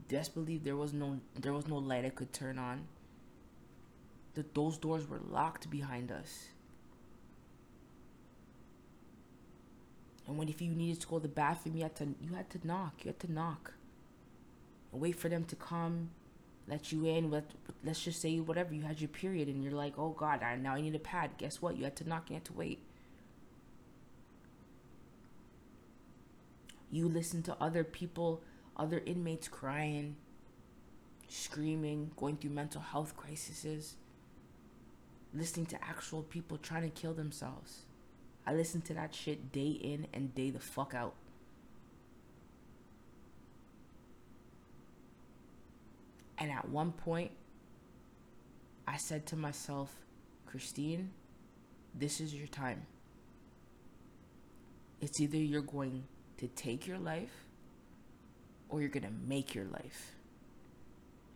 best 0.08 0.35
believe 0.35 0.64
there 0.64 0.76
was 0.76 0.92
no 0.92 1.18
there 1.38 1.52
was 1.52 1.66
no 1.66 1.76
light 1.76 2.04
I 2.04 2.11
could 2.11 2.32
turn 2.32 2.58
on. 2.58 2.87
That 4.35 4.54
those 4.54 4.76
doors 4.76 5.08
were 5.08 5.20
locked 5.30 5.70
behind 5.70 6.12
us. 6.12 6.49
And 10.26 10.37
when 10.37 10.49
if 10.49 10.61
you 10.61 10.73
needed 10.73 11.00
to 11.00 11.06
go 11.06 11.18
to 11.18 11.23
the 11.23 11.28
bathroom, 11.28 11.76
you 11.76 11.82
had 11.82 11.96
to 11.96 12.08
you 12.20 12.35
had 12.35 12.50
to 12.50 12.66
knock. 12.66 13.04
You 13.04 13.08
had 13.08 13.20
to 13.20 13.32
knock. 13.32 13.75
And 14.92 15.00
wait 15.00 15.16
for 15.16 15.28
them 15.28 15.44
to 15.44 15.56
come, 15.56 16.11
let 16.68 16.92
you 16.92 17.04
in. 17.04 17.30
Let 17.30 17.50
let's 17.85 18.02
just 18.02 18.20
say 18.20 18.40
whatever 18.40 18.75
you 18.75 18.82
had 18.82 19.00
your 19.00 19.08
period, 19.08 19.49
and 19.49 19.62
you're 19.62 19.73
like, 19.73 19.94
oh 19.99 20.11
God, 20.11 20.42
I 20.42 20.56
now 20.56 20.75
I 20.75 20.80
need 20.80 20.94
a 20.94 21.00
pad. 21.00 21.32
Guess 21.38 21.62
what? 21.62 21.76
You 21.76 21.85
had 21.85 21.96
to 21.96 22.08
knock. 22.08 22.30
You 22.30 22.35
had 22.35 22.44
to 22.46 22.52
wait. 22.52 22.80
You 26.90 27.08
listen 27.08 27.42
to 27.44 27.56
other 27.61 27.85
people 27.85 28.42
other 28.76 29.02
inmates 29.06 29.49
crying, 29.49 30.16
screaming, 31.28 32.11
going 32.16 32.37
through 32.37 32.50
mental 32.50 32.80
health 32.80 33.16
crises, 33.16 33.96
listening 35.35 35.66
to 35.66 35.85
actual 35.85 36.23
people 36.23 36.58
trying 36.58 36.82
to 36.82 36.90
kill 36.90 37.14
themselves. 37.14 37.87
I 38.46 38.54
listen 38.54 38.82
to 38.82 38.94
that 38.94 39.14
shit 39.14 39.50
day 39.50 39.70
in 39.70 40.06
and 40.12 40.35
day 40.35 40.50
the 40.50 40.61
fuck 40.61 40.94
out. 40.94 41.14
And 46.38 46.50
at 46.50 46.68
one 46.68 46.92
point, 46.92 47.30
I 48.86 48.96
said 48.96 49.26
to 49.26 49.36
myself, 49.36 49.90
Christine, 50.46 51.10
this 51.94 52.20
is 52.20 52.34
your 52.34 52.46
time. 52.46 52.86
It's 55.00 55.20
either 55.20 55.38
you're 55.38 55.62
going 55.62 56.04
to 56.38 56.48
take 56.48 56.86
your 56.86 56.98
life 56.98 57.46
or 58.68 58.80
you're 58.80 58.90
going 58.90 59.04
to 59.04 59.28
make 59.28 59.54
your 59.54 59.64
life. 59.64 60.12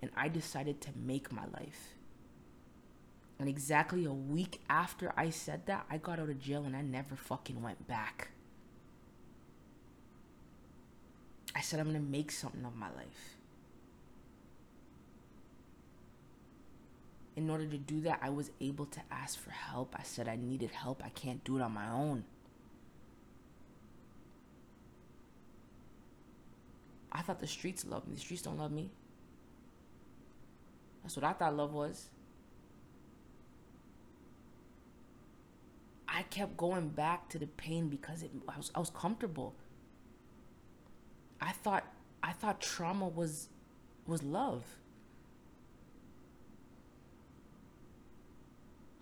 And 0.02 0.10
I 0.16 0.28
decided 0.28 0.80
to 0.82 0.90
make 0.96 1.32
my 1.32 1.44
life. 1.52 1.94
And 3.38 3.48
exactly 3.48 4.04
a 4.04 4.12
week 4.12 4.60
after 4.68 5.12
I 5.16 5.30
said 5.30 5.66
that, 5.66 5.86
I 5.90 5.96
got 5.96 6.18
out 6.18 6.28
of 6.28 6.40
jail 6.40 6.64
and 6.64 6.76
I 6.76 6.82
never 6.82 7.16
fucking 7.16 7.62
went 7.62 7.88
back. 7.88 8.28
I 11.54 11.60
said, 11.60 11.80
I'm 11.80 11.90
going 11.90 12.02
to 12.02 12.10
make 12.10 12.30
something 12.30 12.64
of 12.64 12.76
my 12.76 12.88
life. 12.88 13.39
In 17.40 17.48
order 17.48 17.64
to 17.64 17.78
do 17.78 18.02
that, 18.02 18.18
I 18.20 18.28
was 18.28 18.50
able 18.60 18.84
to 18.84 19.00
ask 19.10 19.38
for 19.38 19.50
help. 19.50 19.96
I 19.98 20.02
said 20.02 20.28
I 20.28 20.36
needed 20.36 20.72
help. 20.72 21.02
I 21.02 21.08
can't 21.08 21.42
do 21.42 21.56
it 21.56 21.62
on 21.62 21.72
my 21.72 21.88
own. 21.88 22.24
I 27.10 27.22
thought 27.22 27.40
the 27.40 27.46
streets 27.46 27.86
loved 27.86 28.08
me. 28.08 28.14
The 28.16 28.20
streets 28.20 28.42
don't 28.42 28.58
love 28.58 28.70
me. 28.70 28.90
That's 31.02 31.16
what 31.16 31.24
I 31.24 31.32
thought 31.32 31.56
love 31.56 31.72
was. 31.72 32.10
I 36.06 36.24
kept 36.24 36.58
going 36.58 36.90
back 36.90 37.30
to 37.30 37.38
the 37.38 37.46
pain 37.46 37.88
because 37.88 38.22
it, 38.22 38.32
I 38.50 38.58
was 38.58 38.70
I 38.74 38.80
was 38.80 38.90
comfortable. 38.90 39.54
I 41.40 41.52
thought 41.52 41.86
I 42.22 42.32
thought 42.32 42.60
trauma 42.60 43.08
was 43.08 43.48
was 44.06 44.22
love. 44.22 44.62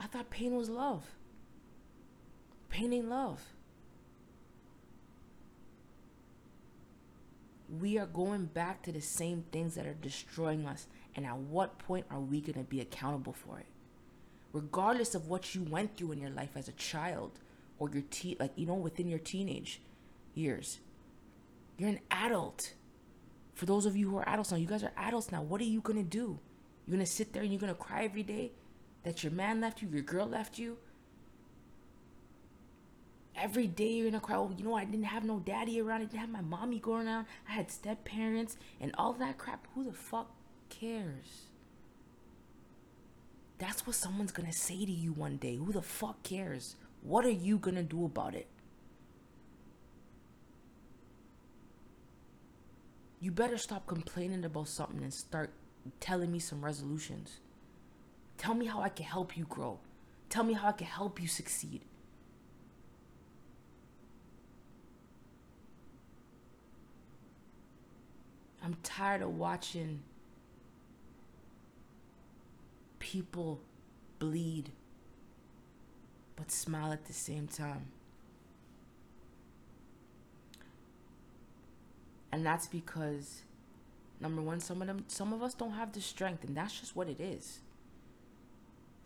I 0.01 0.07
thought 0.07 0.31
pain 0.31 0.55
was 0.57 0.69
love. 0.69 1.05
Pain 2.69 2.93
ain't 2.93 3.09
love. 3.09 3.43
we 7.69 7.99
are 7.99 8.07
going 8.07 8.47
back 8.47 8.83
to 8.83 8.93
the 8.93 9.01
same 9.01 9.45
things 9.53 9.75
that 9.75 9.87
are 9.87 9.95
destroying 9.95 10.67
us. 10.67 10.87
And 11.15 11.27
at 11.27 11.37
what 11.37 11.79
point 11.79 12.07
are 12.11 12.21
we 12.21 12.41
going 12.41 12.55
to 12.55 12.61
be 12.61 12.81
accountable 12.81 13.33
for 13.33 13.59
it? 13.59 13.67
Regardless 14.53 15.15
of 15.15 15.29
what 15.29 15.55
you 15.55 15.63
went 15.63 15.97
through 15.97 16.13
in 16.13 16.21
your 16.21 16.31
life 16.31 16.51
as 16.57 16.69
a 16.69 16.73
child 16.73 17.33
or 17.79 17.91
your 17.91 18.03
teen, 18.11 18.37
like, 18.41 18.53
you 18.57 18.67
know, 18.67 18.75
within 18.75 19.09
your 19.09 19.19
teenage 19.19 19.81
years, 20.35 20.81
you're 21.77 21.91
an 21.91 22.01
adult. 22.11 22.75
For 23.55 23.67
those 23.67 23.85
of 23.85 23.97
you 23.97 24.09
who 24.09 24.17
are 24.17 24.29
adults 24.29 24.51
now, 24.51 24.57
you 24.57 24.67
guys 24.67 24.85
are 24.85 24.93
adults 24.97 25.31
now. 25.31 25.43
What 25.43 25.61
are 25.61 25.65
you 25.65 25.81
going 25.81 25.99
to 25.99 26.09
do? 26.09 26.39
You're 26.87 26.97
going 26.97 27.05
to 27.05 27.13
sit 27.13 27.33
there 27.33 27.43
and 27.43 27.53
you're 27.53 27.61
going 27.61 27.75
to 27.75 27.79
cry 27.79 28.05
every 28.05 28.23
day 28.23 28.53
that 29.05 29.23
your 29.23 29.33
man 29.33 29.61
left 29.61 29.83
you, 29.83 29.89
your 29.89 30.03
girl 30.03 30.27
left 30.27 30.59
you, 30.59 30.77
every 33.37 33.67
day 33.67 33.93
you're 33.93 34.11
gonna 34.11 34.21
cry, 34.21 34.37
oh, 34.37 34.53
you 34.57 34.65
know, 34.65 34.75
I 34.75 34.85
didn't 34.85 35.05
have 35.05 35.25
no 35.25 35.39
daddy 35.39 35.81
around, 35.81 36.03
I 36.03 36.05
didn't 36.05 36.21
have 36.21 36.31
my 36.31 36.41
mommy 36.41 36.79
going 36.79 37.07
around, 37.07 37.27
I 37.49 37.53
had 37.53 37.71
step 37.71 38.05
parents 38.05 38.57
and 38.81 38.93
all 38.99 39.13
that 39.15 39.39
crap. 39.39 39.67
Who 39.75 39.85
the 39.85 39.93
fuck 39.93 40.31
cares? 40.69 41.47
That's 43.59 43.87
what 43.87 43.97
someone's 43.97 44.33
gonna 44.33 44.53
say 44.53 44.85
to 44.85 44.93
you 44.93 45.13
one 45.13 45.37
day. 45.37 45.57
Who 45.57 45.73
the 45.73 45.83
fuck 45.83 46.23
cares? 46.23 46.77
What 47.03 47.25
are 47.25 47.31
you 47.31 47.59
gonna 47.59 47.83
do 47.83 48.05
about 48.05 48.35
it? 48.35 48.47
You 53.21 53.33
better 53.33 53.59
stop 53.59 53.87
complaining 53.87 54.45
about 54.45 54.69
something 54.69 55.03
and 55.03 55.13
start 55.13 55.51
telling 55.99 56.31
me 56.31 56.39
some 56.39 56.65
resolutions. 56.65 57.41
Tell 58.39 58.55
me 58.55 58.67
how 58.67 58.81
I 58.81 58.89
can 58.89 59.05
help 59.05 59.37
you 59.37 59.45
grow. 59.45 59.79
Tell 60.31 60.45
me 60.45 60.55
how 60.55 60.69
I 60.69 60.73
can 60.73 60.87
help 60.87 61.21
you 61.21 61.29
succeed. 61.29 61.83
I'm 68.63 68.77
tired 68.83 69.23
of 69.23 69.37
watching 69.37 70.03
people 72.99 73.61
bleed 74.19 74.71
but 76.37 76.51
smile 76.51 76.93
at 76.93 77.07
the 77.07 77.13
same 77.13 77.49
time. 77.49 77.87
And 82.31 82.45
that's 82.45 82.67
because 82.67 83.43
number 84.21 84.43
one, 84.43 84.61
some 84.61 84.83
of 84.83 84.87
them 84.87 85.05
some 85.09 85.33
of 85.33 85.43
us 85.43 85.55
don't 85.55 85.73
have 85.73 85.93
the 85.93 86.01
strength 86.01 86.45
and 86.45 86.57
that's 86.57 86.79
just 86.79 86.95
what 86.95 87.09
it 87.09 87.21
is. 87.21 87.61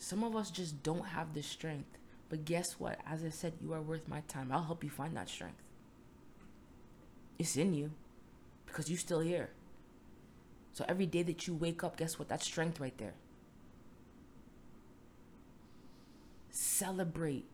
Some 0.03 0.25
of 0.25 0.35
us 0.35 0.51
just 0.51 0.83
don't 0.83 1.07
have 1.07 1.33
the 1.33 1.45
strength. 1.45 1.97
But 2.29 2.45
guess 2.45 2.81
what? 2.81 2.99
As 3.07 3.23
I 3.23 3.29
said, 3.29 3.53
you 3.63 3.73
are 3.73 3.81
worth 3.81 4.09
my 4.09 4.23
time. 4.27 4.51
I'll 4.51 4.65
help 4.65 4.83
you 4.83 4.91
find 4.91 5.17
that 5.17 5.29
strength. 5.29 5.63
It's 7.39 7.57
in 7.57 7.73
you 7.73 7.93
because 8.67 8.91
you're 8.91 8.99
still 8.99 9.21
here. 9.21 9.51
So 10.73 10.85
every 10.89 11.07
day 11.07 11.23
that 11.23 11.47
you 11.47 11.55
wake 11.55 11.85
up, 11.85 11.97
guess 11.97 12.19
what? 12.19 12.29
That's 12.29 12.45
strength 12.45 12.81
right 12.81 12.99
there. 12.99 13.15
Celebrate 16.51 17.45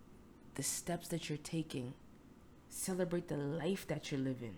the 0.55 0.63
steps 0.63 1.09
that 1.09 1.29
you're 1.29 1.37
taking, 1.37 1.93
celebrate 2.71 3.29
the 3.29 3.37
life 3.37 3.87
that 3.89 4.11
you're 4.11 4.21
living. 4.21 4.57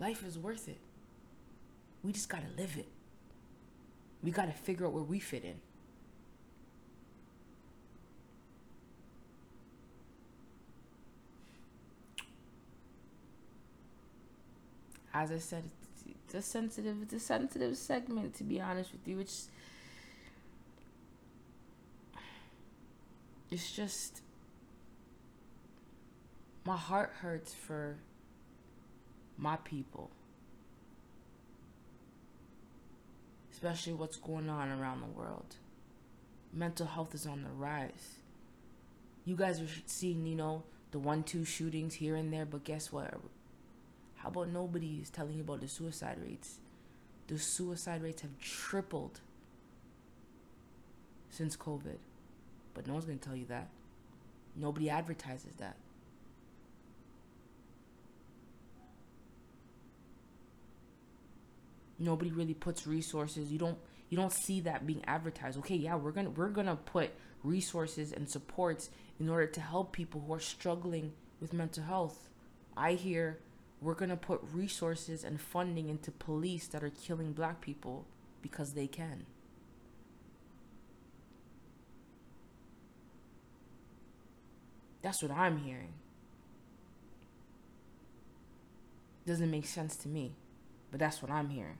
Life 0.00 0.24
is 0.24 0.38
worth 0.38 0.66
it. 0.66 0.80
We 2.02 2.12
just 2.12 2.30
got 2.30 2.40
to 2.40 2.62
live 2.62 2.78
it. 2.78 2.88
We 4.22 4.30
got 4.30 4.46
to 4.46 4.52
figure 4.52 4.86
out 4.86 4.92
where 4.92 5.02
we 5.02 5.20
fit 5.20 5.44
in. 5.44 5.60
As 15.14 15.32
I 15.32 15.38
said, 15.38 15.64
it's 16.26 16.34
a 16.34 16.42
sensitive, 16.42 16.96
it's 17.02 17.12
a 17.12 17.20
sensitive 17.20 17.76
segment. 17.76 18.34
To 18.34 18.44
be 18.44 18.60
honest 18.60 18.92
with 18.92 19.06
you, 19.08 19.18
it's 19.18 19.48
it's 23.50 23.72
just 23.72 24.20
my 26.64 26.76
heart 26.76 27.14
hurts 27.20 27.54
for 27.54 27.96
my 29.38 29.56
people. 29.56 30.10
Especially 33.58 33.92
what's 33.92 34.16
going 34.16 34.48
on 34.48 34.70
around 34.70 35.00
the 35.00 35.18
world. 35.18 35.56
Mental 36.52 36.86
health 36.86 37.12
is 37.12 37.26
on 37.26 37.42
the 37.42 37.50
rise. 37.50 38.20
You 39.24 39.34
guys 39.34 39.60
are 39.60 39.66
seeing, 39.84 40.24
you 40.26 40.36
know, 40.36 40.62
the 40.92 41.00
one 41.00 41.24
two 41.24 41.44
shootings 41.44 41.94
here 41.94 42.14
and 42.14 42.32
there, 42.32 42.46
but 42.46 42.62
guess 42.62 42.92
what? 42.92 43.12
How 44.14 44.28
about 44.28 44.50
nobody 44.50 45.00
is 45.02 45.10
telling 45.10 45.34
you 45.34 45.40
about 45.40 45.60
the 45.60 45.66
suicide 45.66 46.18
rates? 46.24 46.60
The 47.26 47.36
suicide 47.36 48.00
rates 48.00 48.22
have 48.22 48.38
tripled 48.38 49.18
since 51.28 51.56
COVID. 51.56 51.98
But 52.74 52.86
no 52.86 52.92
one's 52.92 53.06
going 53.06 53.18
to 53.18 53.28
tell 53.28 53.36
you 53.36 53.46
that. 53.46 53.70
Nobody 54.54 54.88
advertises 54.88 55.54
that. 55.58 55.74
Nobody 61.98 62.30
really 62.30 62.54
puts 62.54 62.86
resources. 62.86 63.50
You 63.50 63.58
don't 63.58 63.78
you 64.08 64.16
don't 64.16 64.32
see 64.32 64.60
that 64.60 64.86
being 64.86 65.04
advertised. 65.06 65.58
Okay, 65.58 65.76
yeah, 65.76 65.96
we're 65.96 66.12
to 66.26 66.30
we're 66.30 66.48
to 66.66 66.76
put 66.76 67.10
resources 67.42 68.12
and 68.12 68.28
supports 68.28 68.90
in 69.20 69.28
order 69.28 69.46
to 69.46 69.60
help 69.60 69.92
people 69.92 70.22
who 70.26 70.32
are 70.32 70.40
struggling 70.40 71.12
with 71.40 71.52
mental 71.52 71.84
health. 71.84 72.28
I 72.76 72.92
hear 72.92 73.38
we're 73.80 73.94
to 74.10 74.16
put 74.16 74.40
resources 74.52 75.24
and 75.24 75.40
funding 75.40 75.88
into 75.88 76.10
police 76.10 76.66
that 76.68 76.82
are 76.82 76.90
killing 76.90 77.32
black 77.32 77.60
people 77.60 78.06
because 78.42 78.72
they 78.72 78.86
can. 78.86 79.26
That's 85.02 85.22
what 85.22 85.30
I'm 85.30 85.58
hearing. 85.58 85.92
Doesn't 89.26 89.50
make 89.50 89.66
sense 89.66 89.96
to 89.98 90.08
me, 90.08 90.32
but 90.90 90.98
that's 90.98 91.22
what 91.22 91.30
I'm 91.30 91.50
hearing. 91.50 91.78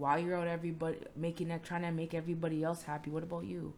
While 0.00 0.18
you're 0.18 0.34
out 0.34 0.48
everybody 0.48 0.96
making 1.14 1.48
that 1.48 1.62
trying 1.62 1.82
to 1.82 1.90
make 1.90 2.14
everybody 2.14 2.64
else 2.64 2.84
happy, 2.84 3.10
what 3.10 3.22
about 3.22 3.44
you? 3.44 3.74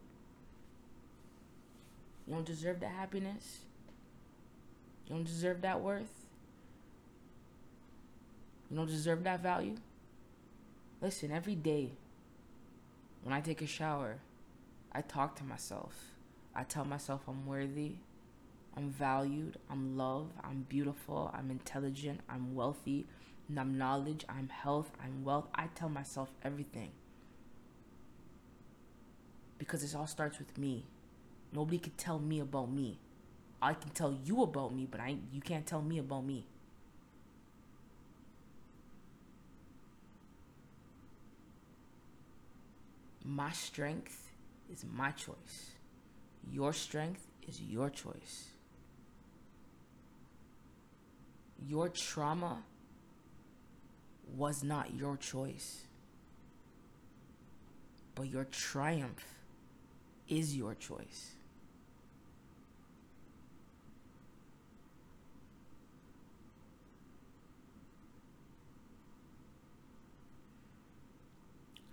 You 2.25 2.35
don't 2.35 2.45
deserve 2.45 2.79
that 2.79 2.91
happiness? 2.91 3.59
You 5.05 5.15
don't 5.15 5.25
deserve 5.25 5.59
that 5.63 5.81
worth? 5.81 6.13
You 8.71 8.77
don't 8.77 8.87
deserve 8.87 9.25
that 9.25 9.43
value? 9.43 9.75
Listen, 11.01 11.29
every 11.29 11.55
day 11.55 11.91
when 13.23 13.33
I 13.33 13.41
take 13.41 13.61
a 13.61 13.67
shower, 13.67 14.19
I 14.93 15.01
talk 15.01 15.35
to 15.39 15.43
myself. 15.43 15.93
I 16.55 16.63
tell 16.63 16.85
myself 16.85 17.23
I'm 17.27 17.45
worthy, 17.45 17.95
I'm 18.77 18.91
valued, 18.91 19.57
I'm 19.69 19.97
loved, 19.97 20.31
I'm 20.41 20.67
beautiful, 20.69 21.35
I'm 21.37 21.51
intelligent, 21.51 22.21
I'm 22.29 22.55
wealthy, 22.55 23.07
I'm 23.49 23.77
knowledge, 23.77 24.25
I'm 24.27 24.49
health, 24.49 24.91
I'm 25.03 25.23
wealth. 25.23 25.47
I 25.53 25.67
tell 25.75 25.89
myself 25.89 26.29
everything. 26.43 26.91
Because 29.57 29.83
it 29.83 29.95
all 29.95 30.07
starts 30.07 30.39
with 30.39 30.57
me. 30.57 30.85
Nobody 31.51 31.77
can 31.77 31.93
tell 31.93 32.19
me 32.19 32.39
about 32.39 32.71
me. 32.71 32.97
I 33.61 33.73
can 33.73 33.91
tell 33.91 34.17
you 34.25 34.43
about 34.43 34.73
me, 34.73 34.87
but 34.89 34.99
I 34.99 35.17
you 35.31 35.39
can't 35.41 35.65
tell 35.65 35.81
me 35.81 35.99
about 35.99 36.25
me. 36.25 36.45
My 43.23 43.51
strength 43.51 44.31
is 44.71 44.83
my 44.91 45.11
choice. 45.11 45.71
Your 46.51 46.73
strength 46.73 47.25
is 47.47 47.61
your 47.61 47.89
choice. 47.89 48.49
Your 51.65 51.87
trauma 51.87 52.63
was 54.35 54.63
not 54.63 54.93
your 54.95 55.17
choice. 55.17 55.83
But 58.15 58.29
your 58.29 58.45
triumph 58.45 59.25
is 60.27 60.55
your 60.55 60.75
choice. 60.75 61.31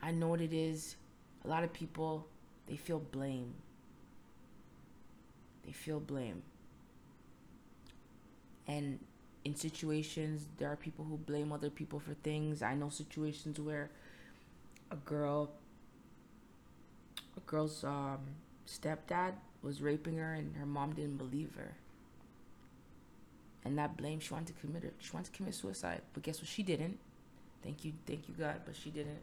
I 0.03 0.13
know 0.13 0.29
what 0.29 0.41
it 0.41 0.53
is. 0.53 0.97
A 1.45 1.49
lot 1.49 1.63
of 1.63 1.73
people 1.73 2.27
they 2.67 2.77
feel 2.77 3.01
blame. 3.01 3.53
They 5.65 5.73
feel 5.73 6.01
blame. 6.01 6.43
And 8.67 9.01
in 9.45 9.55
situations, 9.55 10.47
there 10.59 10.71
are 10.71 10.77
people 10.77 11.05
who 11.05 11.17
blame 11.17 11.53
other 11.53 11.71
people 11.71 11.99
for 11.99 12.15
things. 12.15 12.63
I 12.63 12.75
know 12.75 12.91
situations 12.91 13.59
where 13.59 13.91
a 14.91 14.97
girl, 14.97 15.51
a 17.37 17.41
girl's 17.41 17.83
um, 17.85 18.19
stepdad 18.67 19.35
was 19.63 19.81
raping 19.81 20.17
her, 20.19 20.35
and 20.35 20.57
her 20.57 20.67
mom 20.67 20.93
didn't 20.93 21.17
believe 21.17 21.55
her. 21.57 21.75
And 23.65 23.77
that 23.79 23.97
blame, 23.97 24.21
she 24.21 24.33
wanted 24.33 24.55
to 24.55 24.61
commit 24.61 24.85
it. 24.85 24.95
She 24.99 25.13
wanted 25.13 25.33
to 25.33 25.37
commit 25.37 25.55
suicide, 25.55 26.03
but 26.13 26.23
guess 26.23 26.41
what? 26.41 26.49
She 26.49 26.63
didn't. 26.63 26.99
Thank 27.63 27.85
you, 27.85 27.93
thank 28.07 28.29
you, 28.29 28.35
God, 28.39 28.63
but 28.65 28.75
she 28.75 28.91
didn't. 28.91 29.21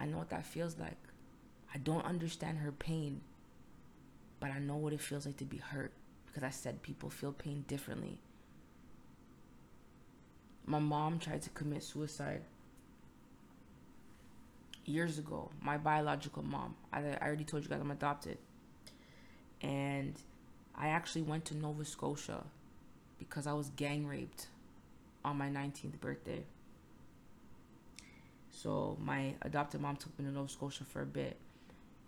I 0.00 0.06
know 0.06 0.18
what 0.18 0.30
that 0.30 0.44
feels 0.44 0.76
like. 0.78 0.96
I 1.72 1.78
don't 1.78 2.04
understand 2.04 2.58
her 2.58 2.72
pain, 2.72 3.20
but 4.40 4.50
I 4.50 4.58
know 4.58 4.76
what 4.76 4.92
it 4.92 5.00
feels 5.00 5.26
like 5.26 5.36
to 5.38 5.44
be 5.44 5.58
hurt 5.58 5.92
because 6.26 6.42
I 6.42 6.50
said 6.50 6.82
people 6.82 7.10
feel 7.10 7.32
pain 7.32 7.64
differently. 7.68 8.20
My 10.68 10.78
mom 10.78 11.18
tried 11.18 11.40
to 11.42 11.50
commit 11.50 11.82
suicide 11.82 12.42
years 14.84 15.18
ago. 15.18 15.50
My 15.62 15.78
biological 15.78 16.42
mom. 16.42 16.76
I, 16.92 16.98
I 16.98 17.26
already 17.26 17.44
told 17.44 17.62
you 17.62 17.70
guys 17.70 17.80
I'm 17.80 17.90
adopted. 17.90 18.36
And 19.62 20.14
I 20.76 20.88
actually 20.88 21.22
went 21.22 21.46
to 21.46 21.56
Nova 21.56 21.86
Scotia 21.86 22.44
because 23.18 23.46
I 23.46 23.54
was 23.54 23.70
gang 23.70 24.06
raped 24.06 24.48
on 25.24 25.38
my 25.38 25.48
19th 25.48 25.98
birthday. 26.02 26.42
So 28.50 28.98
my 29.00 29.36
adopted 29.40 29.80
mom 29.80 29.96
took 29.96 30.18
me 30.18 30.26
to 30.26 30.30
Nova 30.30 30.50
Scotia 30.50 30.84
for 30.84 31.00
a 31.00 31.06
bit. 31.06 31.38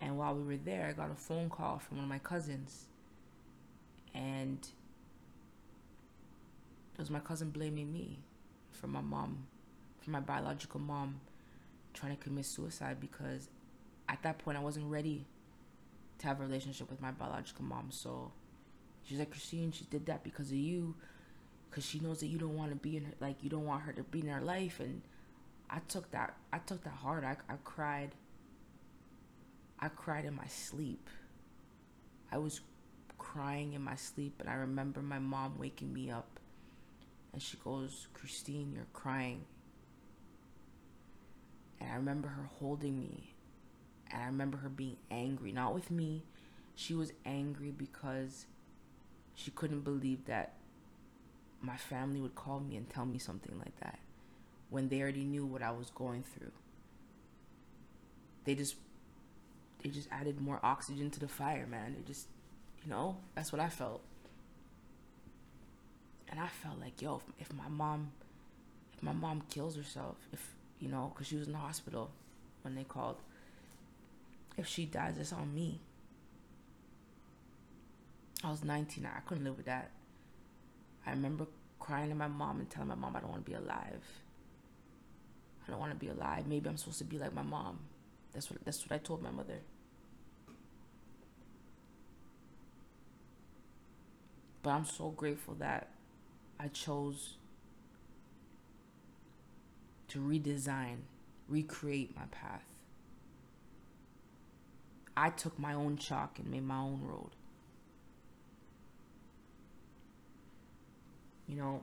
And 0.03 0.19
while 0.19 0.35
we 0.35 0.43
were 0.43 0.59
there, 0.59 0.87
I 0.87 0.93
got 0.93 1.11
a 1.11 1.15
phone 1.15 1.49
call 1.49 1.79
from 1.79 1.97
one 1.97 2.05
of 2.05 2.11
my 2.11 2.19
cousins. 2.19 2.85
And 4.15 4.59
it 6.93 6.99
was 6.99 7.09
my 7.09 7.21
cousin 7.21 7.49
blaming 7.49 7.91
me 7.91 8.19
for 8.81 8.87
my 8.87 9.01
mom, 9.01 9.47
for 10.01 10.11
my 10.11 10.21
biological 10.21 10.81
mom 10.81 11.21
trying 11.93 12.17
to 12.17 12.23
commit 12.23 12.47
suicide 12.47 12.99
because 13.01 13.49
at 14.09 14.23
that 14.23 14.39
point 14.39 14.57
I 14.57 14.61
wasn't 14.61 14.91
ready 14.91 15.27
to 16.19 16.27
have 16.27 16.41
a 16.41 16.43
relationship 16.43 16.91
with 16.91 17.01
my 17.01 17.11
biological 17.11 17.65
mom. 17.65 17.89
So 17.91 18.33
she's 19.05 19.19
like, 19.19 19.31
Christine, 19.31 19.73
she 19.73 19.85
did 19.85 20.07
that 20.07 20.23
because 20.25 20.51
of 20.51 20.57
you, 20.57 20.95
because 21.69 21.85
she 21.85 22.01
knows 22.01 22.21
that 22.21 22.27
you 22.27 22.39
don't 22.39 22.57
want 22.57 22.71
to 22.71 22.77
be 22.77 22.97
in 22.97 23.05
her, 23.05 23.13
like, 23.21 23.43
you 23.43 23.51
don't 23.51 23.67
want 23.67 23.83
her 23.83 23.93
to 23.93 24.03
be 24.03 24.21
in 24.21 24.29
her 24.29 24.41
life. 24.41 24.81
And 24.81 25.03
I 25.69 25.79
took 25.89 26.11
that, 26.11 26.35
I 26.53 26.59
took 26.59 26.83
that 26.85 26.95
hard. 26.95 27.25
I, 27.25 27.37
I 27.49 27.57
cried. 27.65 28.11
I 29.79 29.89
cried 29.89 30.25
in 30.25 30.35
my 30.35 30.47
sleep. 30.47 31.09
I 32.33 32.39
was 32.39 32.61
crying 33.19 33.73
in 33.75 33.83
my 33.83 33.95
sleep, 33.95 34.37
and 34.41 34.49
I 34.49 34.55
remember 34.55 35.01
my 35.01 35.19
mom 35.19 35.59
waking 35.59 35.93
me 35.93 36.11
up. 36.11 36.40
And 37.33 37.41
she 37.43 37.57
goes, 37.59 38.09
Christine, 38.13 38.73
you're 38.75 38.87
crying. 38.93 39.45
And 41.81 41.91
I 41.91 41.95
remember 41.95 42.29
her 42.29 42.49
holding 42.59 42.99
me. 42.99 43.35
And 44.11 44.23
I 44.23 44.27
remember 44.27 44.59
her 44.59 44.69
being 44.69 44.97
angry, 45.11 45.53
not 45.53 45.75
with 45.75 45.91
me. 45.91 46.25
She 46.75 46.95
was 46.95 47.13
angry 47.25 47.71
because 47.71 48.47
she 49.35 49.51
couldn't 49.51 49.81
believe 49.81 50.25
that 50.27 50.55
my 51.61 51.77
family 51.77 52.21
would 52.21 52.35
call 52.35 52.61
me 52.61 52.77
and 52.77 52.89
tell 52.89 53.07
me 53.07 53.19
something 53.19 53.59
like 53.59 53.79
that 53.81 53.99
when 54.71 54.89
they 54.89 55.01
already 55.01 55.25
knew 55.25 55.45
what 55.45 55.63
I 55.63 55.71
was 55.71 55.91
going 55.91 56.23
through. 56.23 56.53
They 58.45 58.55
just 58.55 58.77
they 59.83 59.91
just 59.91 60.09
added 60.11 60.41
more 60.41 60.61
oxygen 60.63 61.11
to 61.11 61.21
the 61.21 61.29
fire, 61.29 61.67
man. 61.67 61.95
They 61.97 62.03
just, 62.07 62.29
you 62.83 62.91
know, 62.91 63.17
that's 63.35 63.53
what 63.53 63.61
I 63.61 63.69
felt. 63.69 64.03
And 66.31 66.39
I 66.39 66.47
felt 66.47 66.79
like, 66.81 67.03
yo, 67.03 67.17
if, 67.39 67.49
if 67.49 67.57
my 67.57 67.69
mom, 67.69 68.13
if 68.97 69.03
my 69.03 69.13
mom 69.13 69.43
kills 69.51 69.77
herself, 69.77 70.17
if 70.33 70.55
you 70.79 70.89
know, 70.89 71.13
because 71.13 71.27
she 71.27 71.37
was 71.37 71.47
in 71.47 71.53
the 71.53 71.59
hospital 71.59 72.11
when 72.63 72.77
they 72.77 72.85
called, 72.85 73.17
if 74.57 74.67
she 74.67 74.87
dies, 74.87 75.17
it's 75.19 75.33
on 75.33 75.53
me. 75.55 75.81
I 78.45 78.51
was 78.51 78.65
19. 78.65 79.07
I 79.07 79.21
couldn't 79.21 79.45
live 79.45 79.57
with 79.57 79.67
that. 79.67 79.91
I 81.07 81.11
remember 81.11 81.47
crying 81.79 82.11
to 82.11 82.15
my 82.15 82.29
mom 82.29 82.61
and 82.61 82.71
telling 82.71 82.89
my 82.89 82.95
mom 82.95 83.17
I 83.17 83.21
don't 83.21 83.31
want 83.31 83.45
to 83.45 83.51
be 83.51 83.57
alive. 83.57 84.05
I 85.67 85.71
don't 85.71 85.81
want 85.81 85.93
to 85.93 85.99
be 85.99 86.09
alive. 86.09 86.47
Maybe 86.47 86.69
I'm 86.69 86.77
supposed 86.77 86.99
to 86.99 87.05
be 87.05 87.19
like 87.19 87.35
my 87.35 87.43
mom. 87.43 87.81
That's 88.33 88.51
what 88.51 88.65
that's 88.65 88.83
what 88.83 88.93
I 88.95 88.99
told 88.99 89.23
my 89.23 89.31
mother. 89.31 89.59
But 94.63 94.71
I'm 94.71 94.85
so 94.85 95.09
grateful 95.11 95.55
that 95.55 95.89
I 96.63 96.69
chose 96.69 97.37
to 100.09 100.19
redesign, 100.19 100.97
recreate 101.49 102.15
my 102.15 102.27
path. 102.31 102.65
I 105.17 105.31
took 105.31 105.59
my 105.59 105.73
own 105.73 105.97
chalk 105.97 106.39
and 106.39 106.51
made 106.51 106.65
my 106.65 106.77
own 106.77 107.01
road. 107.03 107.31
You 111.49 111.57
know, 111.57 111.83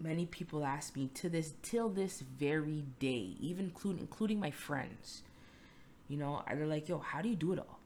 many 0.00 0.24
people 0.24 0.64
ask 0.64 0.96
me 0.96 1.10
to 1.14 1.28
this 1.28 1.52
till 1.62 1.90
this 1.90 2.20
very 2.20 2.84
day, 2.98 3.36
even 3.40 3.66
including 3.66 4.00
including 4.00 4.40
my 4.40 4.50
friends. 4.50 5.22
You 6.08 6.16
know, 6.16 6.42
they're 6.48 6.66
like, 6.66 6.88
"Yo, 6.88 6.98
how 6.98 7.20
do 7.20 7.28
you 7.28 7.36
do 7.36 7.52
it 7.52 7.58
all?" 7.58 7.78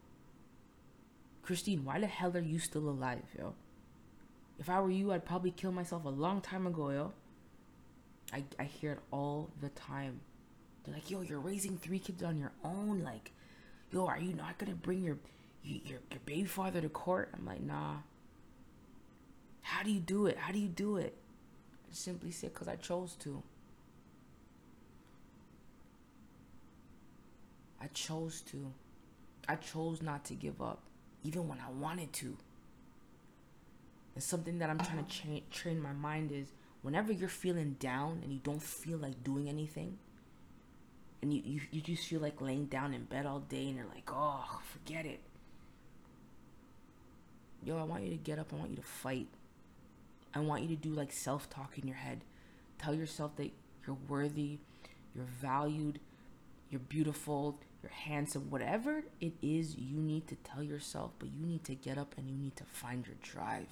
Christine, 1.43 1.85
why 1.85 1.99
the 1.99 2.07
hell 2.07 2.37
are 2.37 2.41
you 2.41 2.61
still 2.61 2.89
alive, 2.89 3.25
yo? 3.37 3.55
If 4.61 4.69
I 4.69 4.79
were 4.81 4.91
you, 4.91 5.11
I'd 5.11 5.25
probably 5.25 5.51
kill 5.51 5.73
myself 5.73 6.05
a 6.05 6.11
long 6.11 6.43
time 6.43 6.67
ago, 6.67 6.91
yo. 6.91 7.13
I, 8.31 8.45
I 8.59 8.65
hear 8.65 8.93
it 8.93 8.99
all 9.11 9.49
the 9.63 9.71
time. 9.71 10.21
They're 10.85 10.95
like, 10.95 11.11
yo, 11.11 11.23
you're 11.23 11.41
raising 11.41 11.79
three 11.79 11.99
kids 11.99 12.23
on 12.23 12.39
your 12.39 12.53
own. 12.63 13.03
Like, 13.03 13.33
yo, 13.91 14.07
are 14.07 14.19
you 14.21 14.35
not 14.35 14.59
gonna 14.59 14.75
bring 14.75 15.03
your 15.03 15.17
your 15.65 16.01
your 16.11 16.21
baby 16.27 16.45
father 16.45 16.83
to 16.83 16.91
court? 16.91 17.31
I'm 17.35 17.47
like, 17.47 17.63
nah. 17.63 17.97
How 19.63 19.83
do 19.83 19.91
you 19.91 20.01
do 20.01 20.27
it? 20.27 20.37
How 20.37 20.53
do 20.53 20.59
you 20.59 20.69
do 20.69 20.99
it? 20.99 21.17
I 21.91 21.95
simply 21.95 22.31
said, 22.31 22.55
cause 22.55 22.69
I 22.69 22.77
chose 22.77 23.17
to. 23.21 23.43
I 27.81 27.87
chose 27.95 28.43
to. 28.43 28.73
I 29.49 29.57
chose 29.57 30.03
not 30.03 30.25
to 30.27 30.35
give 30.35 30.61
up, 30.61 30.81
even 31.25 31.49
when 31.49 31.59
I 31.59 31.71
wanted 31.71 32.13
to. 32.15 32.37
Something 34.21 34.59
that 34.59 34.71
I'm 34.71 34.79
trying 34.79 35.05
to 35.05 35.05
uh-huh. 35.05 35.41
tra- 35.51 35.51
train 35.51 35.83
my 35.83 35.93
mind 35.93 36.31
is 36.33 36.53
whenever 36.83 37.13
you're 37.13 37.29
feeling 37.29 37.77
down 37.79 38.21
and 38.23 38.33
you 38.33 38.41
don't 38.43 38.63
feel 38.63 38.99
like 38.99 39.25
doing 39.25 39.49
anything, 39.49 39.99
and 41.23 41.35
you, 41.35 41.43
you, 41.45 41.61
you 41.71 41.81
just 41.81 42.07
feel 42.07 42.21
like 42.21 42.41
laying 42.41 42.67
down 42.67 42.95
in 42.95 43.05
bed 43.05 43.27
all 43.27 43.41
day 43.41 43.67
and 43.67 43.77
you're 43.77 43.87
like, 43.87 44.09
oh, 44.11 44.61
forget 44.73 45.05
it. 45.05 45.21
Yo, 47.63 47.79
I 47.79 47.83
want 47.83 48.05
you 48.05 48.11
to 48.11 48.17
get 48.17 48.39
up. 48.39 48.53
I 48.53 48.57
want 48.57 48.71
you 48.71 48.77
to 48.77 48.83
fight. 48.83 49.29
I 50.35 50.41
want 50.41 50.63
you 50.63 50.69
to 50.69 50.77
do 50.77 50.91
like 50.91 51.13
self 51.13 51.51
talk 51.51 51.77
in 51.79 51.87
your 51.87 51.97
head. 51.97 52.25
Tell 52.79 52.95
yourself 52.95 53.37
that 53.37 53.51
you're 53.87 53.99
worthy, 54.09 54.59
you're 55.15 55.27
valued, 55.41 56.01
you're 56.71 56.81
beautiful, 56.81 57.59
you're 57.83 57.93
handsome, 57.93 58.49
whatever 58.49 59.05
it 59.21 59.35
is 59.43 59.77
you 59.77 59.99
need 59.99 60.27
to 60.29 60.37
tell 60.37 60.63
yourself, 60.63 61.11
but 61.19 61.29
you 61.29 61.45
need 61.45 61.65
to 61.65 61.75
get 61.75 61.99
up 61.99 62.15
and 62.17 62.31
you 62.31 62.37
need 62.37 62.57
to 62.57 62.65
find 62.65 63.07
your 63.07 63.17
drive. 63.23 63.69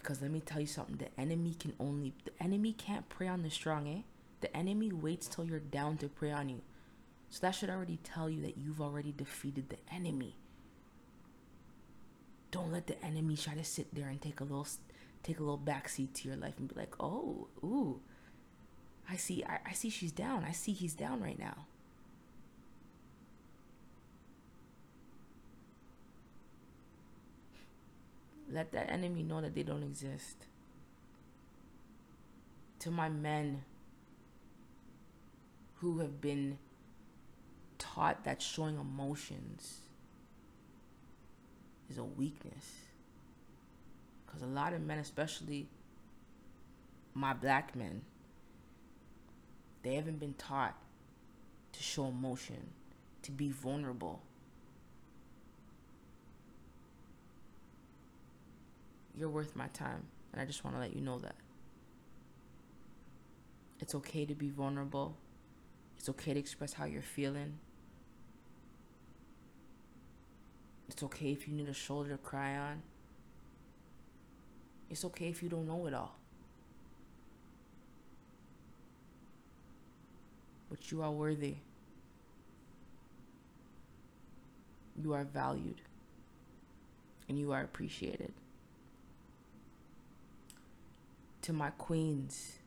Because 0.00 0.22
let 0.22 0.30
me 0.30 0.40
tell 0.40 0.60
you 0.60 0.66
something, 0.66 0.96
the 0.96 1.20
enemy 1.20 1.54
can 1.58 1.74
only 1.78 2.14
the 2.24 2.32
enemy 2.42 2.72
can't 2.72 3.08
prey 3.08 3.28
on 3.28 3.42
the 3.42 3.50
strong, 3.50 3.86
eh? 3.86 4.02
The 4.40 4.56
enemy 4.56 4.90
waits 4.90 5.28
till 5.28 5.44
you're 5.44 5.58
down 5.58 5.98
to 5.98 6.08
prey 6.08 6.32
on 6.32 6.48
you. 6.48 6.62
So 7.28 7.40
that 7.42 7.52
should 7.52 7.68
already 7.70 7.98
tell 8.02 8.30
you 8.30 8.40
that 8.42 8.56
you've 8.56 8.80
already 8.80 9.12
defeated 9.12 9.68
the 9.68 9.76
enemy. 9.94 10.36
Don't 12.50 12.72
let 12.72 12.86
the 12.86 13.02
enemy 13.04 13.36
try 13.36 13.54
to 13.54 13.62
sit 13.62 13.94
there 13.94 14.08
and 14.08 14.20
take 14.20 14.40
a 14.40 14.44
little 14.44 14.66
take 15.22 15.38
a 15.38 15.42
little 15.42 15.58
backseat 15.58 16.14
to 16.14 16.28
your 16.28 16.36
life 16.36 16.54
and 16.58 16.68
be 16.68 16.74
like, 16.74 16.94
"Oh, 16.98 17.48
ooh. 17.62 18.00
I 19.08 19.16
see 19.16 19.44
I, 19.44 19.58
I 19.66 19.72
see 19.72 19.90
she's 19.90 20.12
down. 20.12 20.44
I 20.44 20.52
see 20.52 20.72
he's 20.72 20.94
down 20.94 21.22
right 21.22 21.38
now." 21.38 21.66
Let 28.52 28.72
that 28.72 28.90
enemy 28.90 29.22
know 29.22 29.40
that 29.40 29.54
they 29.54 29.62
don't 29.62 29.82
exist. 29.82 30.46
To 32.80 32.90
my 32.90 33.08
men 33.08 33.62
who 35.76 35.98
have 35.98 36.20
been 36.20 36.58
taught 37.78 38.24
that 38.24 38.42
showing 38.42 38.78
emotions 38.78 39.80
is 41.88 41.98
a 41.98 42.04
weakness. 42.04 42.76
Because 44.26 44.42
a 44.42 44.46
lot 44.46 44.72
of 44.72 44.82
men, 44.82 44.98
especially 44.98 45.68
my 47.14 47.32
black 47.32 47.74
men, 47.74 48.02
they 49.82 49.94
haven't 49.94 50.20
been 50.20 50.34
taught 50.34 50.76
to 51.72 51.82
show 51.82 52.06
emotion, 52.06 52.70
to 53.22 53.30
be 53.30 53.48
vulnerable. 53.48 54.22
You're 59.20 59.28
worth 59.28 59.54
my 59.54 59.66
time, 59.74 60.04
and 60.32 60.40
I 60.40 60.46
just 60.46 60.64
want 60.64 60.76
to 60.76 60.80
let 60.80 60.96
you 60.96 61.02
know 61.02 61.18
that. 61.18 61.34
It's 63.78 63.94
okay 63.94 64.24
to 64.24 64.34
be 64.34 64.48
vulnerable. 64.48 65.14
It's 65.98 66.08
okay 66.08 66.32
to 66.32 66.40
express 66.40 66.72
how 66.72 66.86
you're 66.86 67.02
feeling. 67.02 67.58
It's 70.88 71.02
okay 71.02 71.32
if 71.32 71.46
you 71.46 71.52
need 71.52 71.68
a 71.68 71.74
shoulder 71.74 72.12
to 72.12 72.16
cry 72.16 72.56
on. 72.56 72.80
It's 74.88 75.04
okay 75.04 75.28
if 75.28 75.42
you 75.42 75.50
don't 75.50 75.66
know 75.66 75.86
it 75.86 75.92
all. 75.92 76.16
But 80.70 80.90
you 80.90 81.02
are 81.02 81.12
worthy. 81.12 81.56
You 84.96 85.12
are 85.12 85.24
valued. 85.24 85.82
And 87.28 87.38
you 87.38 87.52
are 87.52 87.62
appreciated. 87.62 88.32
To 91.42 91.52
my 91.52 91.70
queens, 91.70 92.58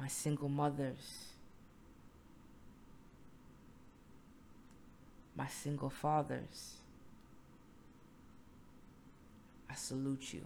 my 0.00 0.08
single 0.08 0.48
mothers, 0.48 1.26
my 5.36 5.46
single 5.46 5.90
fathers. 5.90 6.78
I 9.68 9.74
salute 9.74 10.32
you. 10.32 10.44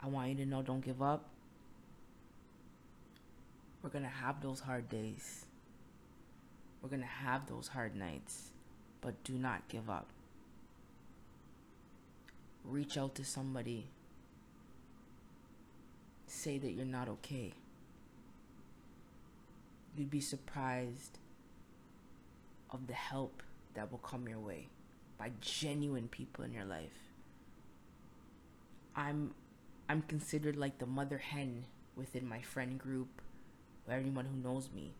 I 0.00 0.06
want 0.06 0.30
you 0.30 0.36
to 0.36 0.46
know 0.46 0.62
don't 0.62 0.80
give 0.80 1.02
up. 1.02 1.28
We're 3.82 3.90
going 3.90 4.04
to 4.04 4.10
have 4.10 4.40
those 4.40 4.60
hard 4.60 4.88
days. 4.88 5.44
We're 6.82 6.88
going 6.88 7.02
to 7.02 7.06
have 7.06 7.46
those 7.46 7.68
hard 7.68 7.94
nights. 7.96 8.50
But 9.00 9.22
do 9.24 9.34
not 9.34 9.68
give 9.68 9.88
up. 9.88 10.06
Reach 12.64 12.96
out 12.98 13.14
to 13.16 13.24
somebody. 13.24 13.86
say 16.26 16.58
that 16.58 16.72
you're 16.72 16.84
not 16.84 17.08
okay. 17.08 17.52
You'd 19.96 20.10
be 20.10 20.20
surprised 20.20 21.18
of 22.70 22.86
the 22.86 22.92
help 22.92 23.42
that 23.74 23.90
will 23.90 23.98
come 23.98 24.28
your 24.28 24.38
way 24.38 24.68
by 25.18 25.32
genuine 25.40 26.08
people 26.08 26.44
in 26.44 26.52
your 26.52 26.64
life. 26.64 27.12
I'm 28.94 29.34
I'm 29.88 30.02
considered 30.02 30.56
like 30.56 30.78
the 30.78 30.86
mother 30.86 31.18
hen 31.18 31.64
within 31.96 32.28
my 32.28 32.42
friend 32.42 32.78
group, 32.78 33.08
everyone 33.90 34.26
who 34.26 34.36
knows 34.36 34.68
me. 34.74 34.92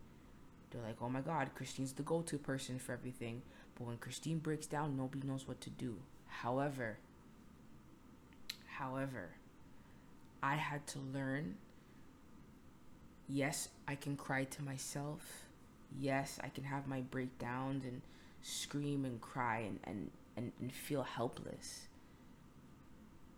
They're 0.70 0.82
like, 0.82 1.00
"Oh 1.00 1.08
my 1.08 1.20
god, 1.20 1.50
Christine's 1.54 1.92
the 1.92 2.02
go-to 2.02 2.38
person 2.38 2.78
for 2.78 2.92
everything." 2.92 3.42
But 3.74 3.86
when 3.86 3.98
Christine 3.98 4.38
breaks 4.38 4.66
down, 4.66 4.96
nobody 4.96 5.26
knows 5.26 5.46
what 5.46 5.60
to 5.62 5.70
do. 5.70 5.96
However, 6.26 6.98
however, 8.66 9.30
I 10.42 10.56
had 10.56 10.86
to 10.88 10.98
learn 10.98 11.56
yes, 13.28 13.68
I 13.86 13.94
can 13.94 14.16
cry 14.16 14.44
to 14.44 14.62
myself. 14.62 15.46
Yes, 15.98 16.38
I 16.42 16.48
can 16.48 16.64
have 16.64 16.86
my 16.86 17.00
breakdowns 17.00 17.84
and 17.84 18.02
scream 18.42 19.04
and 19.04 19.20
cry 19.20 19.60
and, 19.60 19.80
and, 19.84 20.10
and, 20.36 20.52
and 20.60 20.72
feel 20.72 21.02
helpless. 21.02 21.88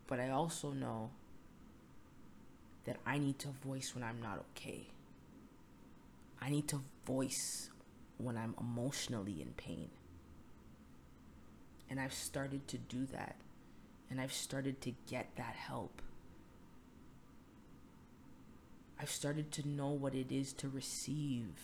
But 0.07 0.21
I 0.21 0.31
also 0.31 0.71
know 0.71 1.11
that 2.85 2.97
I 3.07 3.19
need 3.19 3.38
to 3.40 3.49
voice 3.49 3.95
when 3.95 4.03
I'm 4.03 4.21
not 4.21 4.43
okay. 4.57 4.87
I 6.40 6.50
need 6.50 6.68
to 6.68 6.83
voice 7.07 7.70
when 8.16 8.37
I'm 8.37 8.55
emotionally 8.61 9.42
in 9.42 9.53
pain. 9.57 9.90
And 11.88 12.00
I've 12.00 12.14
started 12.14 12.68
to 12.68 12.79
do 12.79 13.07
that. 13.07 13.37
And 14.11 14.20
I've 14.20 14.33
started 14.33 14.81
to 14.83 14.94
get 15.09 15.37
that 15.37 15.55
help. 15.55 16.03
I've 19.00 19.11
started 19.11 19.50
to 19.53 19.68
know 19.68 19.88
what 19.88 20.14
it 20.14 20.31
is 20.31 20.53
to 20.55 20.68
receive 20.68 21.55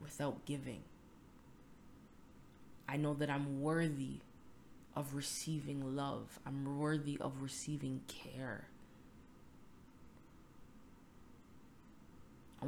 without 0.00 0.44
giving. 0.44 0.82
I 2.88 2.96
know 2.96 3.14
that 3.14 3.30
I'm 3.30 3.60
worthy 3.60 4.20
of 4.94 5.14
receiving 5.14 5.96
love, 5.96 6.40
I'm 6.46 6.78
worthy 6.78 7.18
of 7.20 7.40
receiving 7.40 8.00
care. 8.08 8.68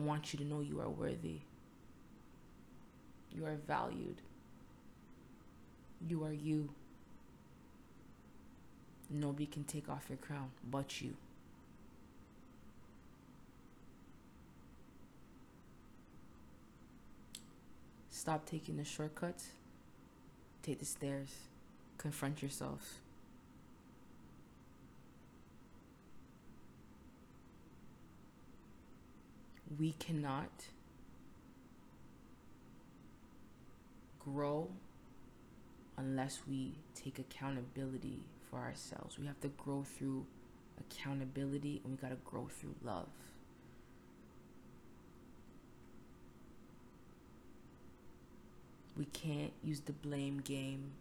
Want 0.05 0.33
you 0.33 0.39
to 0.39 0.45
know 0.45 0.61
you 0.61 0.81
are 0.81 0.89
worthy. 0.89 1.41
You 3.33 3.47
are 3.47 3.57
valued. 3.67 4.21
You 6.07 6.25
are 6.25 6.33
you. 6.33 6.71
Nobody 9.09 9.47
can 9.47 9.65
take 9.65 9.89
off 9.89 10.07
your 10.09 10.19
crown 10.19 10.51
but 10.71 11.01
you. 11.01 11.15
Stop 18.09 18.45
taking 18.47 18.77
the 18.77 18.85
shortcuts. 18.85 19.49
Take 20.63 20.79
the 20.79 20.85
stairs. 20.85 21.31
Confront 21.97 22.43
yourself. 22.43 23.01
We 29.79 29.93
cannot 29.93 30.51
grow 34.19 34.69
unless 35.97 36.41
we 36.49 36.75
take 36.95 37.19
accountability 37.19 38.21
for 38.51 38.59
ourselves. 38.59 39.19
We 39.19 39.27
have 39.27 39.41
to 39.41 39.49
grow 39.49 39.85
through 39.85 40.27
accountability 40.79 41.81
and 41.85 41.93
we 41.93 41.99
got 41.99 42.11
to 42.11 42.19
grow 42.25 42.49
through 42.49 42.75
love. 42.83 43.09
We 48.97 49.05
can't 49.07 49.53
use 49.63 49.81
the 49.81 49.93
blame 49.93 50.41
game, 50.41 50.93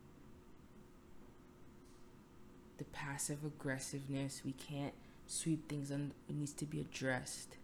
the 2.77 2.85
passive 2.85 3.43
aggressiveness. 3.43 4.41
We 4.45 4.53
can't 4.53 4.93
sweep 5.27 5.67
things 5.67 5.91
under. 5.91 6.13
It 6.29 6.35
needs 6.35 6.53
to 6.53 6.65
be 6.65 6.79
addressed. 6.79 7.57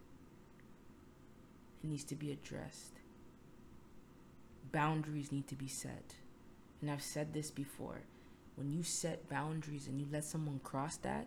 It 1.82 1.88
needs 1.88 2.04
to 2.04 2.14
be 2.14 2.32
addressed. 2.32 3.00
Boundaries 4.72 5.32
need 5.32 5.46
to 5.48 5.54
be 5.54 5.68
set. 5.68 6.14
And 6.80 6.90
I've 6.90 7.02
said 7.02 7.32
this 7.32 7.50
before 7.50 8.02
when 8.56 8.72
you 8.72 8.82
set 8.82 9.28
boundaries 9.28 9.86
and 9.86 10.00
you 10.00 10.06
let 10.10 10.24
someone 10.24 10.60
cross 10.64 10.96
that, 10.98 11.26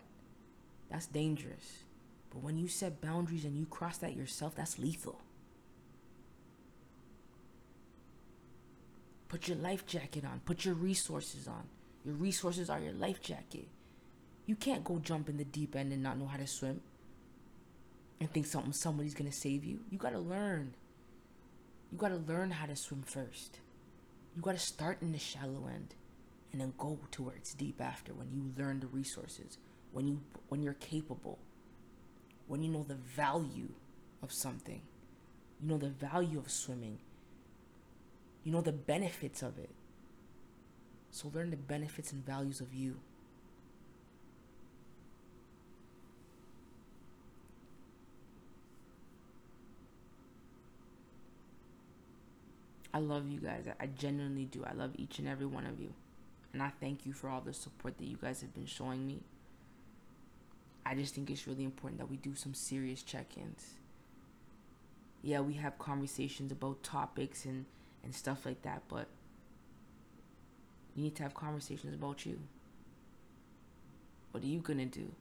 that's 0.90 1.06
dangerous. 1.06 1.84
But 2.32 2.44
when 2.44 2.58
you 2.58 2.68
set 2.68 3.02
boundaries 3.02 3.46
and 3.46 3.58
you 3.58 3.66
cross 3.68 3.98
that 4.00 4.16
yourself, 4.16 4.56
that's 4.56 4.80
lethal. 4.80 5.22
Put 9.28 9.48
your 9.48 9.58
life 9.58 9.86
jacket 9.86 10.26
on, 10.26 10.42
put 10.44 10.66
your 10.66 10.74
resources 10.74 11.48
on. 11.48 11.64
Your 12.04 12.16
resources 12.16 12.70
are 12.70 12.80
your 12.80 12.94
life 12.94 13.22
jacket. 13.22 13.68
You 14.48 14.56
can't 14.56 14.84
go 14.84 14.98
jump 14.98 15.30
in 15.30 15.38
the 15.38 15.46
deep 15.46 15.76
end 15.76 15.94
and 15.94 16.02
not 16.02 16.18
know 16.18 16.26
how 16.26 16.38
to 16.38 16.48
swim 16.48 16.82
and 18.20 18.32
think 18.32 18.46
something 18.46 18.74
somebody's 18.74 19.14
to 19.14 19.32
save 19.32 19.64
you. 19.64 19.80
You 19.90 19.98
got 19.98 20.12
to 20.12 20.20
learn. 20.20 20.76
You 21.92 21.98
got 21.98 22.10
to 22.10 22.18
learn 22.18 22.52
how 22.52 22.66
to 22.66 22.76
swim 22.76 23.04
first. 23.04 23.60
You 24.36 24.42
got 24.42 24.54
to 24.54 24.60
start 24.60 25.02
in 25.02 25.12
the 25.12 25.20
shallow 25.20 25.68
end 25.68 25.96
and 26.52 26.62
then 26.62 26.74
go 26.78 27.00
to 27.12 27.24
where 27.24 27.36
it's 27.36 27.54
deep 27.54 27.80
after 27.82 28.14
when 28.14 28.32
you 28.32 28.52
learn 28.58 28.80
the 28.80 28.88
resources 28.88 29.58
when 29.92 30.08
you 30.08 30.22
when 30.50 30.62
you're 30.62 30.74
capable 30.74 31.40
when 32.48 32.64
you 32.64 32.70
know 32.70 32.84
the 32.88 32.96
value 32.96 33.70
of 34.22 34.32
something 34.32 34.82
you 35.62 35.68
know 35.68 35.78
the 35.78 35.90
value 35.90 36.40
of 36.40 36.50
swimming 36.50 37.00
you 38.44 38.52
know 38.52 38.62
the 38.62 38.72
benefits 38.72 39.42
of 39.42 39.58
it 39.58 39.70
so 41.12 41.32
learn 41.34 41.50
the 41.50 41.58
benefits 41.58 42.12
and 42.12 42.26
values 42.26 42.62
of 42.62 42.74
you 42.74 43.00
I 52.94 53.00
love 53.00 53.30
you 53.30 53.40
guys. 53.40 53.66
I 53.80 53.86
genuinely 53.86 54.46
do. 54.46 54.64
I 54.66 54.74
love 54.74 54.92
each 54.98 55.20
and 55.20 55.28
every 55.28 55.46
one 55.46 55.66
of 55.66 55.80
you. 55.80 55.94
And 56.54 56.64
I 56.64 56.72
thank 56.80 57.06
you 57.06 57.14
for 57.14 57.30
all 57.30 57.42
the 57.42 57.54
support 57.54 57.98
that 57.98 58.06
you 58.06 58.18
guys 58.20 58.42
have 58.42 58.54
been 58.54 58.66
showing 58.66 59.06
me. 59.06 59.22
I 60.86 60.96
just 60.96 61.14
think 61.14 61.30
it's 61.30 61.46
really 61.46 61.64
important 61.64 62.00
that 62.00 62.10
we 62.10 62.18
do 62.18 62.34
some 62.34 62.56
serious 62.56 63.04
check 63.04 63.38
ins. 63.38 63.76
Yeah, 65.22 65.42
we 65.42 65.54
have 65.56 65.78
conversations 65.78 66.52
about 66.52 66.82
topics 66.82 67.46
and, 67.46 67.66
and 68.04 68.16
stuff 68.16 68.46
like 68.46 68.64
that, 68.64 68.82
but 68.88 69.08
you 70.96 71.04
need 71.04 71.16
to 71.18 71.24
have 71.24 71.36
conversations 71.36 71.94
about 71.94 72.26
you. 72.26 72.40
What 74.32 74.44
are 74.44 74.48
you 74.48 74.60
going 74.60 74.80
to 74.80 74.86
do? 74.86 75.12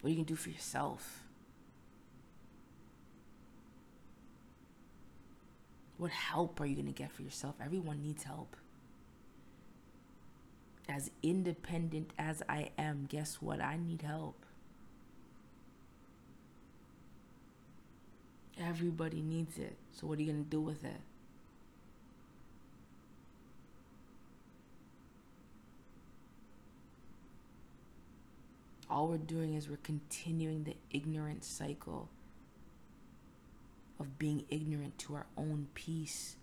What 0.00 0.08
are 0.08 0.10
you 0.10 0.16
going 0.16 0.26
to 0.26 0.32
do 0.32 0.36
for 0.36 0.50
yourself? 0.50 1.24
What 6.00 6.12
help 6.12 6.58
are 6.62 6.64
you 6.64 6.76
going 6.76 6.86
to 6.86 6.92
get 6.92 7.12
for 7.12 7.20
yourself? 7.20 7.56
Everyone 7.62 8.00
needs 8.00 8.22
help. 8.22 8.56
As 10.88 11.10
independent 11.22 12.14
as 12.18 12.42
I 12.48 12.70
am, 12.78 13.04
guess 13.06 13.34
what? 13.34 13.60
I 13.60 13.76
need 13.76 14.00
help. 14.00 14.46
Everybody 18.58 19.20
needs 19.20 19.58
it. 19.58 19.76
So, 19.92 20.06
what 20.06 20.18
are 20.18 20.22
you 20.22 20.32
going 20.32 20.42
to 20.42 20.50
do 20.50 20.62
with 20.62 20.84
it? 20.84 21.02
All 28.88 29.08
we're 29.08 29.18
doing 29.18 29.52
is 29.52 29.68
we're 29.68 29.76
continuing 29.82 30.64
the 30.64 30.76
ignorant 30.90 31.44
cycle 31.44 32.08
of 34.00 34.18
being 34.18 34.44
ignorant 34.48 34.98
to 34.98 35.14
our 35.14 35.26
own 35.36 35.68
peace, 35.74 36.36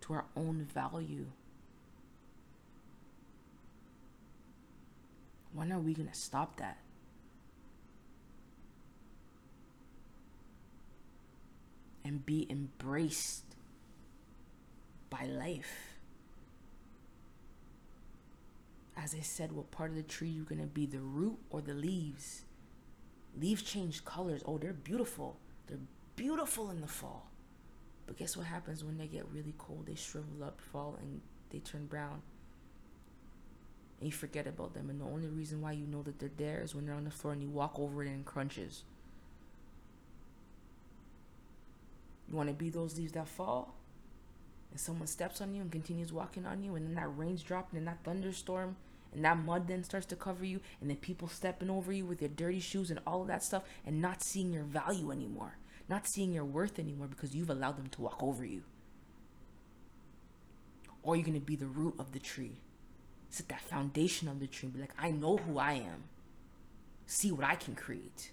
to 0.00 0.14
our 0.14 0.24
own 0.34 0.66
value. 0.72 1.26
When 5.52 5.70
are 5.70 5.78
we 5.78 5.92
going 5.94 6.08
to 6.08 6.14
stop 6.14 6.56
that? 6.56 6.78
And 12.04 12.24
be 12.26 12.46
embraced 12.50 13.44
by 15.10 15.26
life. 15.26 15.98
As 18.96 19.14
I 19.14 19.20
said, 19.20 19.52
what 19.52 19.70
part 19.70 19.90
of 19.90 19.96
the 19.96 20.02
tree 20.02 20.28
you're 20.28 20.44
to 20.44 20.66
be, 20.66 20.86
the 20.86 21.00
root 21.00 21.38
or 21.50 21.60
the 21.60 21.74
leaves? 21.74 22.42
Leaves 23.38 23.62
change 23.62 24.04
colors. 24.04 24.42
Oh, 24.46 24.58
they're 24.58 24.72
beautiful. 24.72 25.36
They're 25.66 25.78
beautiful 26.16 26.70
in 26.70 26.80
the 26.80 26.86
fall. 26.86 27.30
But 28.06 28.18
guess 28.18 28.36
what 28.36 28.46
happens 28.46 28.84
when 28.84 28.98
they 28.98 29.06
get 29.06 29.26
really 29.32 29.54
cold? 29.58 29.86
They 29.86 29.94
shrivel 29.94 30.44
up, 30.44 30.60
fall, 30.60 30.96
and 31.00 31.20
they 31.50 31.58
turn 31.58 31.86
brown. 31.86 32.22
and 34.00 34.08
you 34.08 34.12
forget 34.12 34.46
about 34.46 34.74
them. 34.74 34.90
And 34.90 35.00
the 35.00 35.06
only 35.06 35.28
reason 35.28 35.60
why 35.62 35.72
you 35.72 35.86
know 35.86 36.02
that 36.02 36.18
they're 36.18 36.30
there 36.36 36.60
is 36.62 36.74
when 36.74 36.86
they're 36.86 36.94
on 36.94 37.04
the 37.04 37.10
floor 37.10 37.32
and 37.32 37.42
you 37.42 37.48
walk 37.48 37.78
over 37.78 38.02
it 38.02 38.08
and 38.08 38.24
crunches. 38.24 38.82
You 42.28 42.36
want 42.36 42.48
to 42.48 42.54
be 42.54 42.70
those 42.70 42.96
leaves 42.98 43.12
that 43.12 43.28
fall? 43.28 43.74
And 44.70 44.80
someone 44.80 45.06
steps 45.06 45.40
on 45.40 45.54
you 45.54 45.62
and 45.62 45.70
continues 45.70 46.12
walking 46.12 46.46
on 46.46 46.62
you, 46.64 46.74
and 46.74 46.86
then 46.86 46.94
that 46.96 47.16
rain's 47.16 47.42
dropping 47.42 47.78
and 47.78 47.86
that 47.86 48.02
thunderstorm 48.04 48.76
and 49.14 49.24
that 49.24 49.38
mud 49.38 49.68
then 49.68 49.84
starts 49.84 50.06
to 50.06 50.16
cover 50.16 50.44
you, 50.44 50.60
and 50.80 50.90
then 50.90 50.96
people 50.96 51.28
stepping 51.28 51.70
over 51.70 51.92
you 51.92 52.04
with 52.04 52.18
their 52.18 52.28
dirty 52.28 52.58
shoes 52.58 52.90
and 52.90 52.98
all 53.06 53.22
of 53.22 53.28
that 53.28 53.44
stuff, 53.44 53.62
and 53.86 54.02
not 54.02 54.24
seeing 54.24 54.52
your 54.52 54.64
value 54.64 55.12
anymore, 55.12 55.56
not 55.88 56.06
seeing 56.06 56.32
your 56.32 56.44
worth 56.44 56.78
anymore 56.78 57.08
because 57.08 57.34
you've 57.34 57.50
allowed 57.50 57.76
them 57.76 57.88
to 57.88 58.02
walk 58.02 58.22
over 58.22 58.44
you. 58.44 58.62
Or 61.02 61.16
you're 61.16 61.26
gonna 61.26 61.40
be 61.40 61.56
the 61.56 61.66
root 61.66 61.94
of 61.98 62.12
the 62.12 62.18
tree, 62.18 62.56
sit 63.28 63.48
that 63.48 63.60
foundation 63.60 64.28
of 64.28 64.40
the 64.40 64.46
tree, 64.46 64.68
be 64.70 64.80
like, 64.80 64.94
I 64.98 65.10
know 65.10 65.36
who 65.36 65.58
I 65.58 65.74
am, 65.74 66.04
see 67.06 67.30
what 67.30 67.44
I 67.44 67.56
can 67.56 67.74
create. 67.74 68.30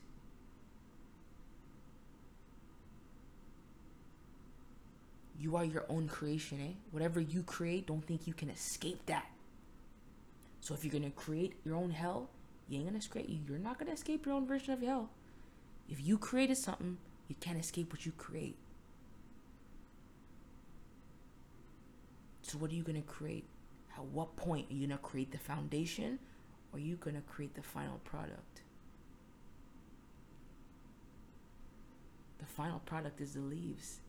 You 5.38 5.56
are 5.56 5.66
your 5.66 5.86
own 5.90 6.08
creation, 6.08 6.60
eh? 6.62 6.74
Whatever 6.92 7.20
you 7.20 7.42
create, 7.42 7.88
don't 7.88 8.06
think 8.06 8.28
you 8.28 8.34
can 8.34 8.50
escape 8.50 9.06
that. 9.08 9.26
So 10.62 10.76
if 10.76 10.86
you're 10.86 10.94
gonna 10.94 11.10
create 11.10 11.54
your 11.66 11.76
own 11.76 11.90
hell, 11.90 12.30
you 12.70 12.78
ain't 12.78 12.86
gonna 12.86 13.00
escape. 13.00 13.28
You're 13.48 13.58
not 13.58 13.80
gonna 13.80 13.92
escape 13.92 14.26
your 14.26 14.36
own 14.36 14.46
version 14.46 14.74
of 14.74 14.82
hell. 14.82 15.10
If 15.90 16.06
you 16.06 16.20
created 16.20 16.58
something, 16.58 16.98
you 17.32 17.36
can't 17.40 17.58
escape 17.58 17.94
what 17.94 18.06
you 18.06 18.12
create. 18.12 18.58
So 22.42 22.58
what 22.58 22.72
are 22.72 22.74
you 22.74 22.84
gonna 22.84 23.02
create? 23.04 23.46
At 23.98 24.04
what 24.04 24.36
point 24.36 24.70
are 24.70 24.74
you 24.74 24.86
gonna 24.86 25.00
create 25.00 25.32
the 25.32 25.38
foundation, 25.38 26.20
or 26.74 26.78
are 26.78 26.82
you 26.82 26.98
gonna 26.98 27.22
create 27.22 27.56
the 27.56 27.62
final 27.62 28.00
product? 28.04 28.64
The 32.40 32.46
final 32.46 32.80
product 32.80 33.22
is 33.22 33.36
the 33.36 33.40
leaves. 33.40 34.02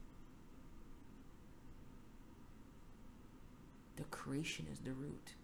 The 3.95 4.03
creation 4.05 4.67
is 4.73 4.81
the 4.81 4.95
root. 4.95 5.35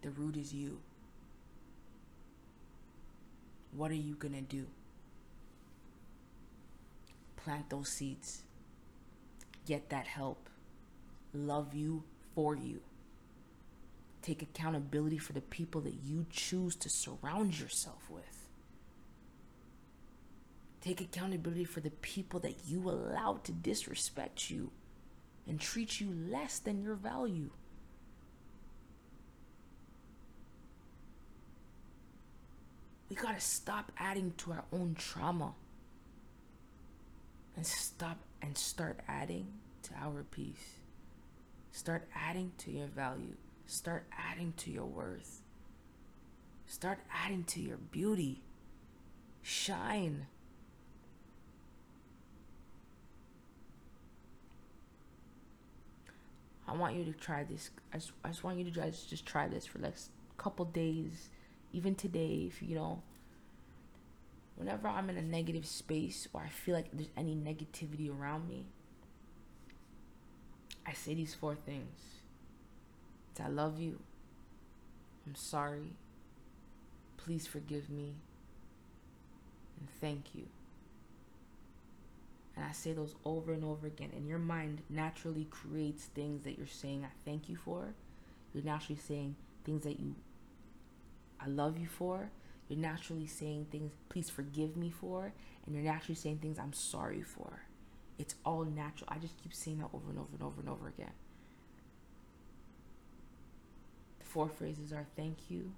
The 0.00 0.10
root 0.12 0.38
is 0.38 0.54
you. 0.54 0.78
What 3.76 3.90
are 3.90 3.94
you 3.94 4.14
going 4.14 4.34
to 4.34 4.40
do? 4.40 4.66
Plant 7.44 7.68
those 7.68 7.90
seeds. 7.90 8.42
Get 9.66 9.90
that 9.90 10.06
help. 10.06 10.48
Love 11.34 11.74
you 11.74 12.04
for 12.34 12.56
you. 12.56 12.80
Take 14.22 14.40
accountability 14.40 15.18
for 15.18 15.34
the 15.34 15.42
people 15.42 15.82
that 15.82 15.96
you 16.02 16.24
choose 16.30 16.74
to 16.76 16.88
surround 16.88 17.60
yourself 17.60 18.08
with. 18.08 18.48
Take 20.80 21.02
accountability 21.02 21.64
for 21.64 21.80
the 21.80 21.90
people 21.90 22.40
that 22.40 22.56
you 22.66 22.88
allow 22.88 23.40
to 23.44 23.52
disrespect 23.52 24.50
you 24.50 24.70
and 25.46 25.60
treat 25.60 26.00
you 26.00 26.10
less 26.10 26.58
than 26.58 26.82
your 26.82 26.94
value. 26.94 27.50
We 33.10 33.16
gotta 33.16 33.40
stop 33.40 33.92
adding 33.98 34.32
to 34.38 34.52
our 34.52 34.64
own 34.72 34.94
trauma 34.98 35.52
and 37.56 37.66
stop 37.66 38.18
and 38.42 38.56
start 38.56 39.00
adding 39.08 39.46
to 39.82 39.94
our 39.94 40.24
peace. 40.24 40.78
Start 41.72 42.08
adding 42.14 42.52
to 42.58 42.70
your 42.70 42.86
value. 42.86 43.36
Start 43.66 44.06
adding 44.16 44.52
to 44.58 44.70
your 44.70 44.84
worth. 44.84 45.42
Start 46.66 46.98
adding 47.12 47.44
to 47.44 47.60
your 47.60 47.76
beauty. 47.76 48.42
Shine. 49.42 50.26
I 56.66 56.74
want 56.74 56.96
you 56.96 57.04
to 57.04 57.12
try 57.12 57.44
this. 57.44 57.70
I 57.92 57.98
just, 57.98 58.12
I 58.24 58.28
just 58.28 58.42
want 58.42 58.58
you 58.58 58.64
to 58.64 58.70
just, 58.70 59.10
just 59.10 59.26
try 59.26 59.48
this 59.48 59.66
for 59.66 59.78
like 59.78 59.94
a 59.94 60.42
couple 60.42 60.64
days 60.64 61.28
even 61.72 61.94
today, 61.94 62.44
if 62.46 62.62
you 62.62 62.76
know, 62.76 63.02
whenever 64.56 64.88
I'm 64.88 65.10
in 65.10 65.16
a 65.16 65.22
negative 65.22 65.66
space 65.66 66.28
or 66.32 66.42
I 66.42 66.48
feel 66.48 66.74
like 66.74 66.90
there's 66.92 67.10
any 67.16 67.34
negativity 67.34 68.10
around 68.10 68.48
me, 68.48 68.66
I 70.86 70.92
say 70.92 71.14
these 71.14 71.34
four 71.34 71.54
things. 71.54 71.98
It's 73.30 73.40
I 73.40 73.48
love 73.48 73.80
you. 73.80 74.00
I'm 75.26 75.34
sorry. 75.34 75.96
Please 77.16 77.46
forgive 77.46 77.88
me. 77.90 78.14
And 79.78 79.88
thank 80.00 80.34
you. 80.34 80.46
And 82.56 82.64
I 82.64 82.72
say 82.72 82.92
those 82.92 83.14
over 83.24 83.52
and 83.52 83.64
over 83.64 83.86
again. 83.86 84.10
And 84.14 84.28
your 84.28 84.38
mind 84.38 84.82
naturally 84.88 85.46
creates 85.50 86.04
things 86.04 86.44
that 86.44 86.56
you're 86.56 86.66
saying 86.66 87.04
I 87.04 87.12
thank 87.24 87.48
you 87.48 87.56
for. 87.56 87.94
You're 88.52 88.64
naturally 88.64 89.00
saying 89.00 89.34
things 89.64 89.82
that 89.84 89.98
you 89.98 90.14
I 91.40 91.48
love 91.48 91.78
you 91.78 91.86
for. 91.86 92.30
You're 92.68 92.78
naturally 92.78 93.26
saying 93.26 93.66
things, 93.70 93.92
please 94.08 94.30
forgive 94.30 94.76
me 94.76 94.90
for. 94.90 95.32
And 95.66 95.74
you're 95.74 95.84
naturally 95.84 96.14
saying 96.14 96.38
things, 96.38 96.58
I'm 96.58 96.72
sorry 96.72 97.22
for. 97.22 97.60
It's 98.18 98.34
all 98.44 98.64
natural. 98.64 99.08
I 99.10 99.18
just 99.18 99.36
keep 99.42 99.52
saying 99.52 99.78
that 99.78 99.88
over 99.92 100.10
and 100.10 100.18
over 100.18 100.28
and 100.32 100.42
over 100.42 100.60
and 100.60 100.68
over 100.68 100.88
again. 100.88 101.12
The 104.20 104.24
four 104.24 104.48
phrases 104.48 104.92
are 104.92 105.06
thank 105.16 105.50
you, 105.50 105.72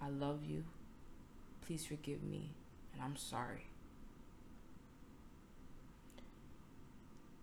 I 0.00 0.08
love 0.08 0.44
you, 0.44 0.64
please 1.66 1.84
forgive 1.84 2.22
me, 2.22 2.50
and 2.92 3.02
I'm 3.02 3.16
sorry. 3.16 3.66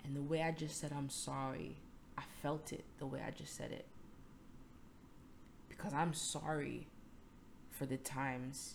And 0.04 0.16
the 0.16 0.22
way 0.22 0.42
I 0.42 0.52
just 0.52 0.80
said 0.80 0.92
I'm 0.96 1.10
sorry, 1.10 1.78
I 2.18 2.24
felt 2.42 2.74
it 2.74 2.84
the 2.98 3.06
way 3.06 3.22
I 3.26 3.32
just 3.32 3.56
said 3.56 3.72
it. 3.72 3.86
Because 5.70 5.94
I'm 5.94 6.14
sorry 6.14 6.88
for 7.80 7.86
the 7.86 7.98
times 7.98 8.74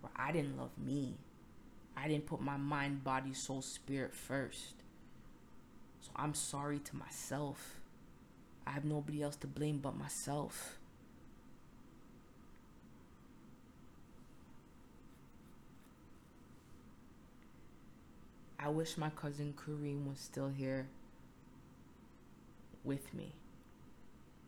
where 0.00 0.12
I 0.14 0.30
didn't 0.30 0.56
love 0.56 0.70
me. 0.78 1.16
I 1.96 2.06
didn't 2.06 2.26
put 2.26 2.40
my 2.40 2.56
mind, 2.56 3.02
body, 3.02 3.34
soul, 3.34 3.60
spirit 3.60 4.14
first. 4.14 4.76
So 6.00 6.12
I'm 6.14 6.32
sorry 6.32 6.78
to 6.78 6.96
myself. 6.96 7.80
I 8.64 8.70
have 8.70 8.84
nobody 8.84 9.20
else 9.20 9.34
to 9.36 9.48
blame 9.48 9.78
but 9.78 9.98
myself. 9.98 10.78
I 18.60 18.68
wish 18.68 18.96
my 18.96 19.10
cousin 19.10 19.54
Kareem 19.56 20.08
was 20.08 20.20
still 20.20 20.50
here 20.50 20.86
with 22.84 23.12
me. 23.12 23.32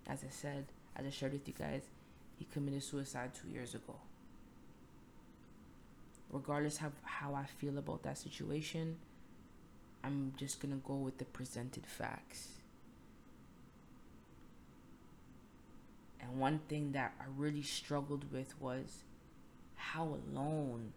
As 0.06 0.22
I 0.22 0.30
said, 0.30 0.66
as 0.94 1.04
I 1.04 1.10
shared 1.10 1.32
with 1.32 1.48
you 1.48 1.54
guys, 1.58 1.82
he 2.38 2.46
committed 2.46 2.82
suicide 2.82 3.32
two 3.34 3.48
years 3.48 3.74
ago. 3.74 3.96
Regardless 6.30 6.78
of 6.78 6.92
how 7.02 7.34
I 7.34 7.44
feel 7.44 7.78
about 7.78 8.02
that 8.02 8.18
situation, 8.18 8.96
I'm 10.02 10.34
just 10.36 10.60
gonna 10.60 10.80
go 10.84 10.94
with 10.94 11.18
the 11.18 11.24
presented 11.24 11.86
facts. 11.86 12.48
And 16.20 16.38
one 16.38 16.60
thing 16.68 16.92
that 16.92 17.12
I 17.20 17.24
really 17.36 17.62
struggled 17.62 18.32
with 18.32 18.60
was 18.60 19.04
how 19.76 20.18
alone 20.32 20.92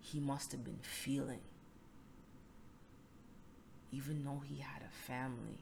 he 0.00 0.18
must 0.18 0.52
have 0.52 0.64
been 0.64 0.78
feeling, 0.82 1.40
even 3.92 4.24
though 4.24 4.42
he 4.48 4.60
had 4.60 4.82
a 4.82 5.06
family. 5.06 5.58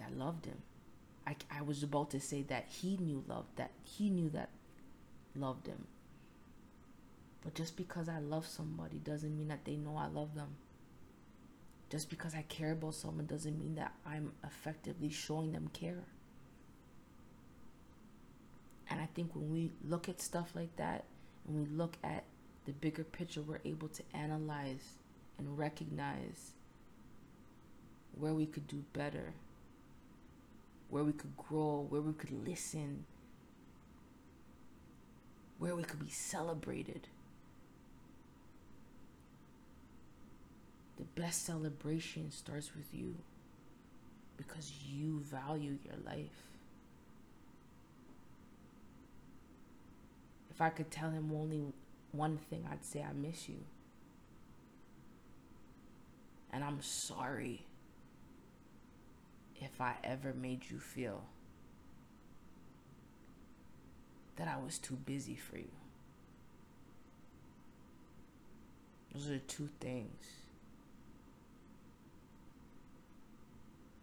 That 0.00 0.16
loved 0.16 0.46
him. 0.46 0.62
I, 1.26 1.36
I 1.50 1.62
was 1.62 1.82
about 1.82 2.10
to 2.10 2.20
say 2.20 2.42
that 2.42 2.66
he 2.68 2.96
knew 2.96 3.22
love, 3.28 3.46
that 3.56 3.70
he 3.84 4.10
knew 4.10 4.30
that 4.30 4.50
loved 5.36 5.66
him. 5.66 5.86
But 7.42 7.54
just 7.54 7.76
because 7.76 8.08
I 8.08 8.18
love 8.18 8.46
somebody 8.46 8.98
doesn't 8.98 9.36
mean 9.36 9.48
that 9.48 9.64
they 9.64 9.76
know 9.76 9.96
I 9.96 10.06
love 10.06 10.34
them. 10.34 10.56
Just 11.90 12.10
because 12.10 12.34
I 12.34 12.42
care 12.42 12.72
about 12.72 12.94
someone 12.94 13.26
doesn't 13.26 13.58
mean 13.58 13.76
that 13.76 13.94
I'm 14.06 14.32
effectively 14.44 15.10
showing 15.10 15.52
them 15.52 15.70
care. 15.72 16.04
And 18.88 19.00
I 19.00 19.08
think 19.14 19.34
when 19.34 19.50
we 19.50 19.72
look 19.84 20.08
at 20.08 20.20
stuff 20.20 20.50
like 20.54 20.74
that, 20.76 21.04
and 21.46 21.56
we 21.56 21.76
look 21.76 21.96
at 22.04 22.24
the 22.66 22.72
bigger 22.72 23.04
picture, 23.04 23.40
we're 23.40 23.60
able 23.64 23.88
to 23.88 24.02
analyze 24.14 24.98
and 25.38 25.56
recognize 25.58 26.52
where 28.12 28.34
we 28.34 28.46
could 28.46 28.66
do 28.66 28.84
better 28.92 29.32
where 30.90 31.04
we 31.04 31.12
could 31.12 31.36
grow, 31.36 31.86
where 31.88 32.00
we 32.00 32.12
could 32.12 32.46
listen, 32.46 33.04
where 35.58 35.74
we 35.76 35.84
could 35.84 36.00
be 36.00 36.10
celebrated. 36.10 37.08
The 40.96 41.04
best 41.20 41.46
celebration 41.46 42.30
starts 42.30 42.74
with 42.74 42.92
you 42.92 43.14
because 44.36 44.72
you 44.86 45.20
value 45.20 45.78
your 45.84 45.96
life. 46.04 46.48
If 50.50 50.60
I 50.60 50.70
could 50.70 50.90
tell 50.90 51.10
him 51.10 51.30
only 51.32 51.62
one 52.12 52.36
thing, 52.36 52.66
I'd 52.70 52.84
say, 52.84 53.02
I 53.02 53.12
miss 53.12 53.48
you. 53.48 53.60
And 56.52 56.64
I'm 56.64 56.82
sorry 56.82 57.64
if 59.60 59.80
I 59.80 59.94
ever 60.02 60.32
made 60.32 60.70
you 60.70 60.78
feel 60.78 61.22
that 64.36 64.48
I 64.48 64.56
was 64.56 64.78
too 64.78 64.96
busy 64.96 65.36
for 65.36 65.58
you. 65.58 65.70
Those 69.12 69.26
are 69.26 69.32
the 69.32 69.38
two 69.40 69.68
things 69.80 70.24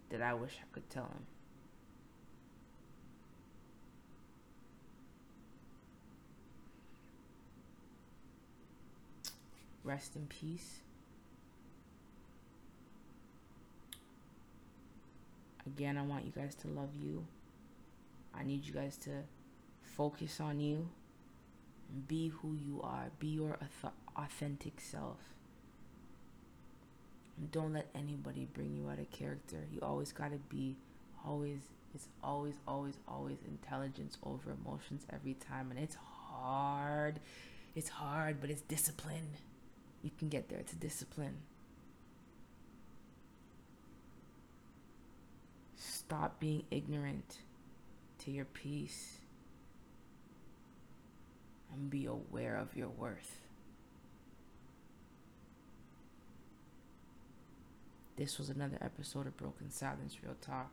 that 0.09 0.21
I 0.21 0.33
wish 0.33 0.57
I 0.61 0.65
could 0.73 0.89
tell 0.89 1.05
him. 1.05 1.25
Rest 9.83 10.15
in 10.15 10.27
peace. 10.27 10.81
Again, 15.67 15.97
I 15.97 16.01
want 16.01 16.25
you 16.25 16.31
guys 16.31 16.55
to 16.55 16.67
love 16.69 16.89
you. 16.97 17.25
I 18.33 18.43
need 18.43 18.65
you 18.65 18.73
guys 18.73 18.95
to 18.97 19.11
focus 19.81 20.39
on 20.39 20.59
you 20.61 20.87
and 21.91 22.07
be 22.07 22.29
who 22.29 22.53
you 22.53 22.81
are. 22.81 23.07
Be 23.19 23.27
your 23.27 23.57
authentic 24.15 24.79
self. 24.79 25.17
And 27.37 27.51
don't 27.51 27.73
let 27.73 27.87
anybody 27.93 28.47
bring 28.53 28.75
you 28.75 28.89
out 28.89 28.99
of 28.99 29.11
character. 29.11 29.57
You 29.71 29.81
always 29.81 30.11
got 30.11 30.31
to 30.31 30.37
be 30.49 30.77
always 31.25 31.59
it's 31.93 32.07
always 32.23 32.55
always 32.67 32.93
always 33.07 33.37
intelligence 33.47 34.17
over 34.23 34.51
emotions 34.63 35.05
every 35.11 35.33
time 35.33 35.71
and 35.71 35.79
it's 35.79 35.95
hard. 35.95 37.19
It's 37.75 37.89
hard, 37.89 38.39
but 38.39 38.49
it's 38.49 38.61
discipline. 38.61 39.35
You 40.01 40.11
can 40.17 40.29
get 40.29 40.49
there. 40.49 40.59
It's 40.59 40.73
a 40.73 40.77
discipline. 40.77 41.37
Stop 46.07 46.39
being 46.39 46.63
ignorant 46.71 47.39
to 48.19 48.31
your 48.31 48.45
peace 48.45 49.17
and 51.73 51.89
be 51.89 52.05
aware 52.05 52.55
of 52.55 52.77
your 52.77 52.87
worth. 52.87 53.41
This 58.15 58.37
was 58.37 58.49
another 58.49 58.77
episode 58.79 59.27
of 59.27 59.35
Broken 59.35 59.69
Silence 59.69 60.15
Real 60.23 60.37
Talk. 60.39 60.71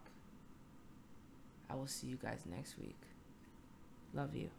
I 1.68 1.74
will 1.74 1.88
see 1.88 2.06
you 2.06 2.16
guys 2.22 2.42
next 2.48 2.78
week. 2.78 3.00
Love 4.14 4.36
you. 4.36 4.50